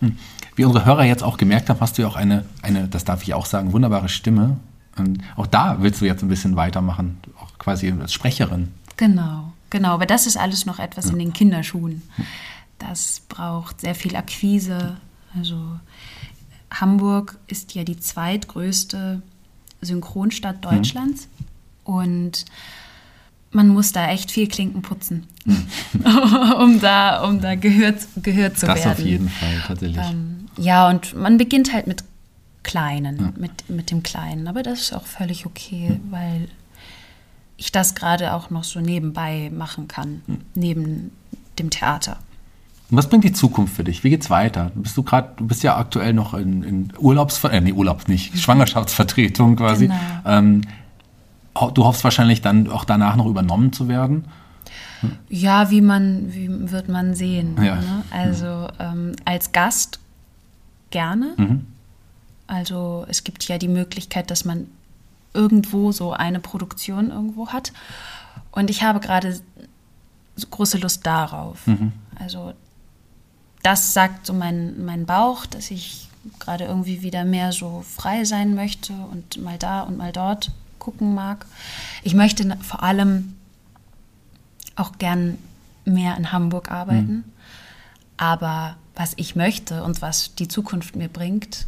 Hm. 0.00 0.16
Wie 0.54 0.64
unsere 0.64 0.84
Hörer 0.84 1.04
jetzt 1.04 1.22
auch 1.22 1.36
gemerkt 1.36 1.68
haben, 1.68 1.80
hast 1.80 1.98
du 1.98 2.02
ja 2.02 2.08
auch 2.08 2.16
eine, 2.16 2.44
eine, 2.62 2.86
das 2.88 3.04
darf 3.04 3.22
ich 3.22 3.34
auch 3.34 3.46
sagen, 3.46 3.72
wunderbare 3.72 4.08
Stimme. 4.08 4.58
Und 4.96 5.22
auch 5.36 5.46
da 5.46 5.76
willst 5.80 6.00
du 6.00 6.04
jetzt 6.04 6.22
ein 6.22 6.28
bisschen 6.28 6.56
weitermachen, 6.56 7.18
auch 7.40 7.58
quasi 7.58 7.92
als 7.92 8.12
Sprecherin. 8.12 8.68
Genau, 8.96 9.52
genau. 9.70 9.90
Aber 9.90 10.06
das 10.06 10.26
ist 10.26 10.36
alles 10.36 10.66
noch 10.66 10.78
etwas 10.78 11.06
ja. 11.06 11.12
in 11.12 11.18
den 11.18 11.32
Kinderschuhen. 11.32 12.02
Das 12.78 13.22
braucht 13.28 13.80
sehr 13.80 13.94
viel 13.94 14.16
Akquise. 14.16 14.96
Also 15.34 15.78
Hamburg 16.70 17.38
ist 17.46 17.74
ja 17.74 17.84
die 17.84 17.98
zweitgrößte 17.98 19.22
Synchronstadt 19.80 20.64
Deutschlands. 20.64 21.28
Mhm. 21.38 21.94
Und 21.94 22.44
man 23.52 23.68
muss 23.68 23.92
da 23.92 24.08
echt 24.08 24.30
viel 24.30 24.48
Klinken 24.48 24.82
putzen, 24.82 25.26
um 26.60 26.80
da, 26.80 27.22
um 27.24 27.40
da 27.40 27.54
gehört, 27.54 28.06
gehört 28.22 28.58
zu 28.58 28.66
das 28.66 28.76
werden. 28.76 28.90
Das 28.90 28.98
auf 28.98 29.04
jeden 29.04 29.28
Fall, 29.28 29.62
tatsächlich. 29.66 30.04
Ähm, 30.04 30.46
ja, 30.58 30.88
und 30.88 31.14
man 31.16 31.38
beginnt 31.38 31.72
halt 31.72 31.86
mit 31.86 32.04
Kleinen, 32.66 33.18
ja. 33.18 33.32
mit, 33.36 33.70
mit 33.70 33.90
dem 33.90 34.02
Kleinen. 34.02 34.48
Aber 34.48 34.62
das 34.62 34.80
ist 34.80 34.92
auch 34.92 35.06
völlig 35.06 35.46
okay, 35.46 35.90
mhm. 35.90 36.10
weil 36.12 36.48
ich 37.56 37.72
das 37.72 37.94
gerade 37.94 38.34
auch 38.34 38.50
noch 38.50 38.64
so 38.64 38.80
nebenbei 38.80 39.50
machen 39.54 39.88
kann, 39.88 40.20
mhm. 40.26 40.38
neben 40.54 41.10
dem 41.58 41.70
Theater. 41.70 42.18
Und 42.90 42.96
was 42.98 43.08
bringt 43.08 43.24
die 43.24 43.32
Zukunft 43.32 43.74
für 43.74 43.84
dich? 43.84 44.04
Wie 44.04 44.10
geht's 44.10 44.30
weiter? 44.30 44.72
Bist 44.74 44.96
du 44.96 45.02
gerade, 45.04 45.30
du 45.36 45.46
bist 45.46 45.62
ja 45.62 45.76
aktuell 45.76 46.12
noch 46.12 46.34
in, 46.34 46.62
in 46.64 46.92
Urlaubs, 46.98 47.42
äh, 47.44 47.60
nee, 47.60 47.72
Urlaub 47.72 48.08
nicht, 48.08 48.38
Schwangerschaftsvertretung 48.38 49.56
quasi. 49.56 49.86
Genau. 49.86 49.98
Ähm, 50.24 50.62
du 51.74 51.84
hoffst 51.84 52.04
wahrscheinlich 52.04 52.42
dann 52.42 52.68
auch 52.68 52.84
danach 52.84 53.16
noch 53.16 53.26
übernommen 53.26 53.72
zu 53.72 53.88
werden. 53.88 54.26
Ja, 55.28 55.70
wie 55.70 55.80
man, 55.80 56.34
wie 56.34 56.48
wird 56.70 56.88
man 56.88 57.14
sehen. 57.14 57.56
Ja. 57.62 57.76
Ne? 57.76 58.02
Also 58.10 58.68
ähm, 58.80 59.12
als 59.24 59.52
Gast 59.52 60.00
gerne. 60.90 61.34
Also 62.46 63.04
es 63.08 63.24
gibt 63.24 63.46
ja 63.48 63.58
die 63.58 63.68
Möglichkeit, 63.68 64.30
dass 64.30 64.44
man 64.44 64.68
irgendwo 65.34 65.92
so 65.92 66.12
eine 66.12 66.40
Produktion 66.40 67.10
irgendwo 67.10 67.48
hat. 67.48 67.72
Und 68.52 68.70
ich 68.70 68.82
habe 68.82 69.00
gerade 69.00 69.40
so 70.36 70.46
große 70.48 70.78
Lust 70.78 71.06
darauf. 71.06 71.66
Also 72.18 72.52
das 73.62 73.92
sagt 73.92 74.26
so 74.26 74.32
mein, 74.32 74.84
mein 74.84 75.06
Bauch, 75.06 75.46
dass 75.46 75.70
ich 75.70 76.08
gerade 76.38 76.64
irgendwie 76.64 77.02
wieder 77.02 77.24
mehr 77.24 77.52
so 77.52 77.84
frei 77.86 78.24
sein 78.24 78.54
möchte 78.54 78.92
und 78.92 79.42
mal 79.42 79.58
da 79.58 79.82
und 79.82 79.96
mal 79.96 80.12
dort 80.12 80.50
gucken 80.78 81.14
mag. 81.14 81.46
Ich 82.02 82.14
möchte 82.14 82.56
vor 82.62 82.82
allem 82.82 83.36
auch 84.76 84.98
gern 84.98 85.38
mehr 85.84 86.16
in 86.16 86.32
Hamburg 86.32 86.70
arbeiten. 86.70 87.24
Aber 88.16 88.76
was 88.94 89.12
ich 89.16 89.36
möchte 89.36 89.82
und 89.82 90.00
was 90.02 90.34
die 90.34 90.48
Zukunft 90.48 90.96
mir 90.96 91.08
bringt, 91.08 91.66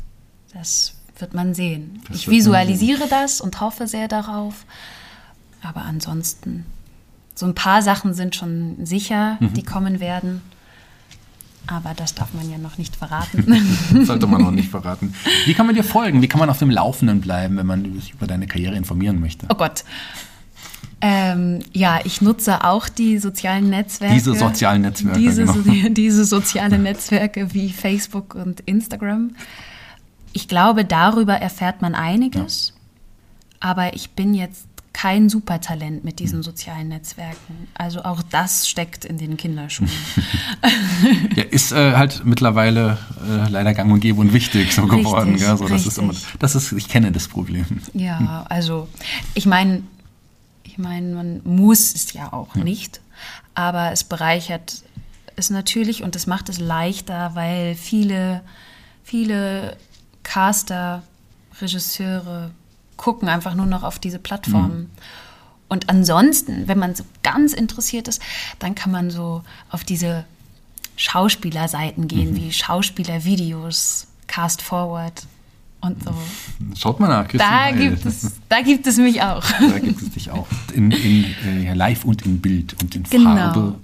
das 0.54 0.94
wird 1.18 1.34
man 1.34 1.54
sehen. 1.54 2.00
Das 2.08 2.18
ich 2.18 2.28
visualisiere 2.28 3.08
das 3.08 3.40
und 3.40 3.60
hoffe 3.60 3.86
sehr 3.86 4.08
darauf. 4.08 4.64
Aber 5.62 5.82
ansonsten, 5.82 6.64
so 7.34 7.46
ein 7.46 7.54
paar 7.54 7.82
Sachen 7.82 8.14
sind 8.14 8.36
schon 8.36 8.76
sicher, 8.86 9.36
Mhm. 9.40 9.54
die 9.54 9.62
kommen 9.64 10.00
werden. 10.00 10.42
Aber 11.66 11.92
das 11.94 12.14
darf 12.14 12.32
man 12.32 12.50
ja 12.50 12.56
noch 12.56 12.78
nicht 12.78 12.96
verraten. 12.96 13.44
Sollte 14.04 14.26
man 14.26 14.40
noch 14.40 14.50
nicht 14.52 14.70
verraten. 14.70 15.12
Wie 15.44 15.52
kann 15.54 15.66
man 15.66 15.74
dir 15.74 15.84
folgen? 15.84 16.22
Wie 16.22 16.28
kann 16.28 16.38
man 16.40 16.48
auf 16.48 16.58
dem 16.58 16.70
Laufenden 16.70 17.20
bleiben, 17.20 17.56
wenn 17.58 17.66
man 17.66 17.94
sich 18.00 18.12
über 18.14 18.26
deine 18.26 18.46
Karriere 18.46 18.74
informieren 18.76 19.20
möchte? 19.20 19.46
oh 19.50 19.54
Gott. 19.54 19.84
Ähm, 21.00 21.60
ja, 21.72 22.00
ich 22.04 22.20
nutze 22.22 22.64
auch 22.64 22.88
die 22.88 23.18
sozialen 23.18 23.70
Netzwerke. 23.70 24.14
Diese 24.14 24.34
sozialen 24.34 24.82
Netzwerke, 24.82 25.18
Diese, 25.18 25.44
genau. 25.44 25.88
diese 25.90 26.24
sozialen 26.24 26.82
Netzwerke 26.82 27.54
wie 27.54 27.70
Facebook 27.70 28.34
und 28.34 28.60
Instagram. 28.60 29.30
Ich 30.32 30.48
glaube, 30.48 30.84
darüber 30.84 31.34
erfährt 31.34 31.82
man 31.82 31.94
einiges. 31.94 32.74
Aber 33.60 33.94
ich 33.94 34.10
bin 34.10 34.34
jetzt 34.34 34.66
kein 34.92 35.28
Supertalent 35.28 36.02
mit 36.04 36.14
Hm. 36.14 36.16
diesen 36.16 36.42
sozialen 36.42 36.88
Netzwerken. 36.88 37.68
Also 37.74 38.02
auch 38.02 38.20
das 38.30 38.68
steckt 38.68 39.04
in 39.04 39.16
den 39.18 39.36
Kinderschuhen. 39.36 39.90
Ja, 41.36 41.44
ist 41.44 41.70
äh, 41.70 41.94
halt 41.94 42.24
mittlerweile 42.24 42.98
äh, 43.24 43.48
leider 43.48 43.74
gang 43.74 43.92
und 43.92 44.00
gäbe 44.00 44.20
und 44.20 44.32
wichtig 44.32 44.74
so 44.74 44.82
Richtig, 44.82 45.04
geworden. 45.04 45.36
Gell? 45.36 45.56
So, 45.56 45.68
das 45.68 45.86
ist 45.86 45.98
immer, 45.98 46.12
das 46.40 46.56
ist, 46.56 46.72
ich 46.72 46.88
kenne 46.88 47.12
das 47.12 47.28
Problem. 47.28 47.64
Ja, 47.94 48.44
also 48.48 48.88
ich 49.34 49.46
meine, 49.46 49.84
ich 50.64 50.78
meine, 50.78 51.14
man 51.14 51.40
muss 51.44 51.94
es 51.94 52.12
ja 52.12 52.32
auch 52.32 52.56
nicht, 52.56 53.00
aber 53.54 53.92
es 53.92 54.02
bereichert 54.02 54.82
es 55.36 55.50
natürlich 55.50 56.02
und 56.02 56.16
es 56.16 56.26
macht 56.26 56.48
es 56.48 56.58
leichter, 56.58 57.30
weil 57.34 57.76
viele, 57.76 58.42
viele 59.04 59.76
Caster, 60.28 61.02
Regisseure 61.58 62.50
gucken 62.98 63.28
einfach 63.28 63.54
nur 63.54 63.64
noch 63.64 63.82
auf 63.82 63.98
diese 63.98 64.18
Plattformen. 64.18 64.90
Und 65.68 65.88
ansonsten, 65.88 66.68
wenn 66.68 66.78
man 66.78 66.94
so 66.94 67.04
ganz 67.22 67.54
interessiert 67.54 68.08
ist, 68.08 68.20
dann 68.58 68.74
kann 68.74 68.92
man 68.92 69.10
so 69.10 69.42
auf 69.70 69.84
diese 69.84 70.24
Schauspielerseiten 70.96 72.08
gehen, 72.08 72.36
wie 72.36 72.52
Schauspielervideos, 72.52 74.06
Cast 74.26 74.60
Forward 74.60 75.26
und 75.80 76.02
so. 76.04 76.12
Schaut 76.76 77.00
mal 77.00 77.08
nach, 77.08 77.26
Christine 77.28 77.50
Da 77.50 77.70
gibt, 77.70 78.04
es, 78.04 78.32
da 78.50 78.60
gibt 78.60 78.86
es 78.86 78.98
mich 78.98 79.22
auch. 79.22 79.44
Da 79.60 79.78
gibt 79.78 80.02
es 80.02 80.10
dich 80.10 80.30
auch. 80.30 80.46
In, 80.74 80.90
in, 80.90 81.24
äh, 81.46 81.72
live 81.72 82.04
und 82.04 82.26
in 82.26 82.40
Bild 82.40 82.76
und 82.82 82.94
in 82.94 83.04
Genau. 83.04 83.34
Farbe. 83.34 83.74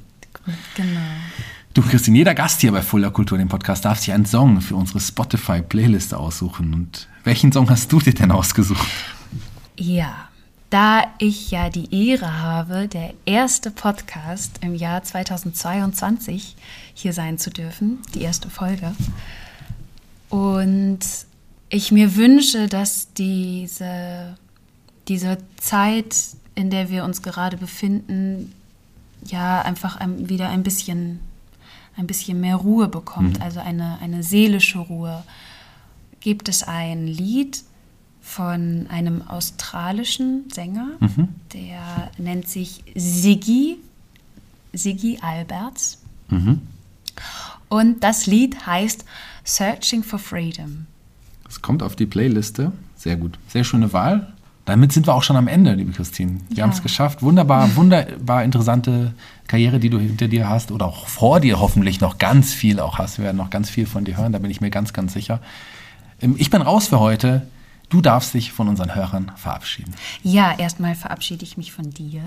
Genau. 0.75 1.01
Du, 1.75 1.83
Christine, 1.83 2.19
jeder 2.19 2.37
Gast 2.37 2.61
hier 2.61 2.71
bei 2.71 2.83
Fuller 2.83 3.11
Kultur, 3.11 3.37
dem 3.37 3.49
Podcast, 3.49 3.85
darf 3.85 3.99
sich 3.99 4.13
einen 4.13 4.27
Song 4.27 4.61
für 4.61 4.77
unsere 4.77 5.01
Spotify-Playliste 5.01 6.17
aussuchen. 6.17 6.73
Und 6.73 7.09
welchen 7.25 7.51
Song 7.51 7.69
hast 7.69 7.91
du 7.91 7.99
dir 7.99 8.15
denn 8.15 8.31
ausgesucht? 8.31 8.87
Ja, 9.77 10.29
da 10.71 11.03
ich 11.19 11.51
ja 11.51 11.71
die 11.71 12.13
Ehre 12.13 12.41
habe, 12.41 12.87
der 12.87 13.13
erste 13.27 13.73
Podcast 13.73 14.61
im 14.61 14.77
Jahr 14.77 15.03
2022 15.03 16.55
hier 16.95 17.13
sein 17.13 17.39
zu 17.39 17.51
dürfen, 17.51 17.99
die 18.15 18.23
erste 18.23 18.51
Folge. 18.51 18.93
Und 20.29 21.01
ich 21.71 21.91
mir 21.91 22.15
wünsche, 22.15 22.69
dass 22.69 23.13
diese, 23.15 24.37
diese 25.09 25.39
Zeit, 25.57 26.15
in 26.55 26.71
der 26.71 26.89
wir 26.89 27.03
uns 27.03 27.21
gerade 27.21 27.57
befinden, 27.57 28.53
ja 29.27 29.61
einfach 29.63 29.97
ein, 29.97 30.29
wieder 30.29 30.51
ein 30.51 30.63
bisschen, 30.63 31.19
ein 31.97 32.07
bisschen 32.07 32.41
mehr 32.41 32.57
Ruhe 32.57 32.89
bekommt, 32.89 33.41
also 33.41 33.61
eine, 33.61 33.99
eine 34.01 34.23
seelische 34.23 34.79
Ruhe. 34.79 35.23
Gibt 36.21 36.49
es 36.49 36.63
ein 36.63 37.07
Lied 37.07 37.63
von 38.21 38.87
einem 38.89 39.23
australischen 39.29 40.45
Sänger, 40.51 40.89
der 41.53 42.11
nennt 42.19 42.49
sich 42.49 42.83
Siggy, 42.95 43.77
Siggy 44.73 45.19
Alberts. 45.21 45.99
Und 47.69 48.03
das 48.03 48.27
Lied 48.27 48.67
heißt 48.67 49.05
Searching 49.45 50.03
for 50.03 50.19
Freedom. 50.19 50.87
Es 51.49 51.61
kommt 51.63 51.83
auf 51.83 51.97
die 51.97 52.07
Playliste. 52.07 52.73
Sehr 52.97 53.17
gut. 53.17 53.39
Sehr 53.49 53.65
schöne 53.65 53.93
Wahl. 53.93 54.33
Damit 54.65 54.93
sind 54.93 55.07
wir 55.07 55.15
auch 55.15 55.23
schon 55.23 55.37
am 55.37 55.47
Ende, 55.47 55.75
liebe 55.75 55.93
Christine. 55.93 56.41
Wir 56.49 56.57
Ja. 56.59 56.65
haben 56.65 56.71
es 56.71 56.83
geschafft. 56.83 57.21
Wunderbar, 57.23 57.77
wunderbar 57.77 58.43
interessante 58.45 59.13
Karriere, 59.47 59.79
die 59.79 59.91
du 59.91 59.99
hinter 59.99 60.29
dir 60.29 60.49
hast 60.49 60.73
oder 60.73 60.87
auch 60.87 61.07
vor 61.07 61.41
dir 61.41 61.61
hoffentlich 61.61 62.01
noch 62.01 62.19
ganz 62.19 62.53
viel 62.53 62.81
auch 62.81 62.99
hast. 62.99 63.19
Wir 63.19 63.27
werden 63.27 63.37
noch 63.37 63.51
ganz 63.51 63.71
viel 63.71 63.87
von 63.87 64.05
dir 64.05 64.17
hören, 64.17 64.33
da 64.33 64.39
bin 64.39 64.51
ich 64.51 64.61
mir 64.61 64.71
ganz, 64.71 64.93
ganz 64.93 65.13
sicher. 65.13 65.41
Ähm, 66.21 66.37
Ich 66.39 66.51
bin 66.51 66.63
raus 66.63 66.89
für 66.89 67.01
heute. 67.01 67.47
Du 67.91 68.01
darfst 68.01 68.35
dich 68.35 68.53
von 68.53 68.69
unseren 68.69 68.95
Hörern 68.95 69.33
verabschieden. 69.37 69.95
Ja, 70.23 70.59
erstmal 70.59 70.95
verabschiede 70.95 71.45
ich 71.45 71.57
mich 71.57 71.73
von 71.73 71.91
dir, 71.91 72.23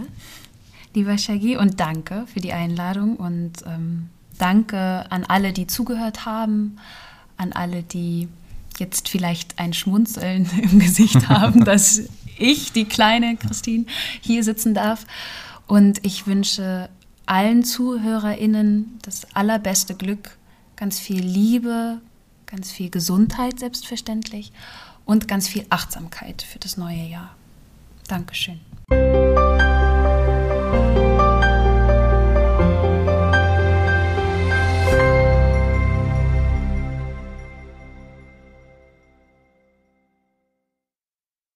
lieber 0.93 1.17
Shaggy, 1.17 1.57
und 1.57 1.79
danke 1.79 2.25
für 2.31 2.39
die 2.39 2.53
Einladung 2.53 3.17
und 3.17 3.53
ähm, 3.65 4.09
danke 4.37 5.05
an 5.09 5.25
alle, 5.25 5.53
die 5.53 5.67
zugehört 5.67 6.25
haben, 6.25 6.77
an 7.37 7.53
alle, 7.53 7.83
die 7.83 8.29
jetzt 8.77 9.09
vielleicht 9.09 9.57
ein 9.59 9.73
Schmunzeln 9.73 10.47
im 10.61 10.79
Gesicht 10.79 11.27
haben, 11.29 11.65
dass 11.65 12.03
ich, 12.37 12.71
die 12.71 12.85
kleine 12.85 13.35
Christine, 13.35 13.85
hier 14.21 14.43
sitzen 14.43 14.75
darf. 14.75 15.05
Und 15.65 16.05
ich 16.05 16.27
wünsche 16.27 16.87
allen 17.27 17.63
ZuhörerInnen 17.63 18.99
das 19.03 19.27
allerbeste 19.35 19.95
Glück, 19.95 20.37
ganz 20.75 20.99
viel 20.99 21.23
Liebe, 21.23 22.01
ganz 22.45 22.71
viel 22.71 22.89
Gesundheit 22.89 23.59
selbstverständlich 23.59 24.51
und 25.05 25.27
ganz 25.27 25.47
viel 25.47 25.65
Achtsamkeit 25.69 26.41
für 26.41 26.59
das 26.59 26.77
neue 26.77 27.03
Jahr. 27.03 27.35
Dankeschön. 28.07 28.59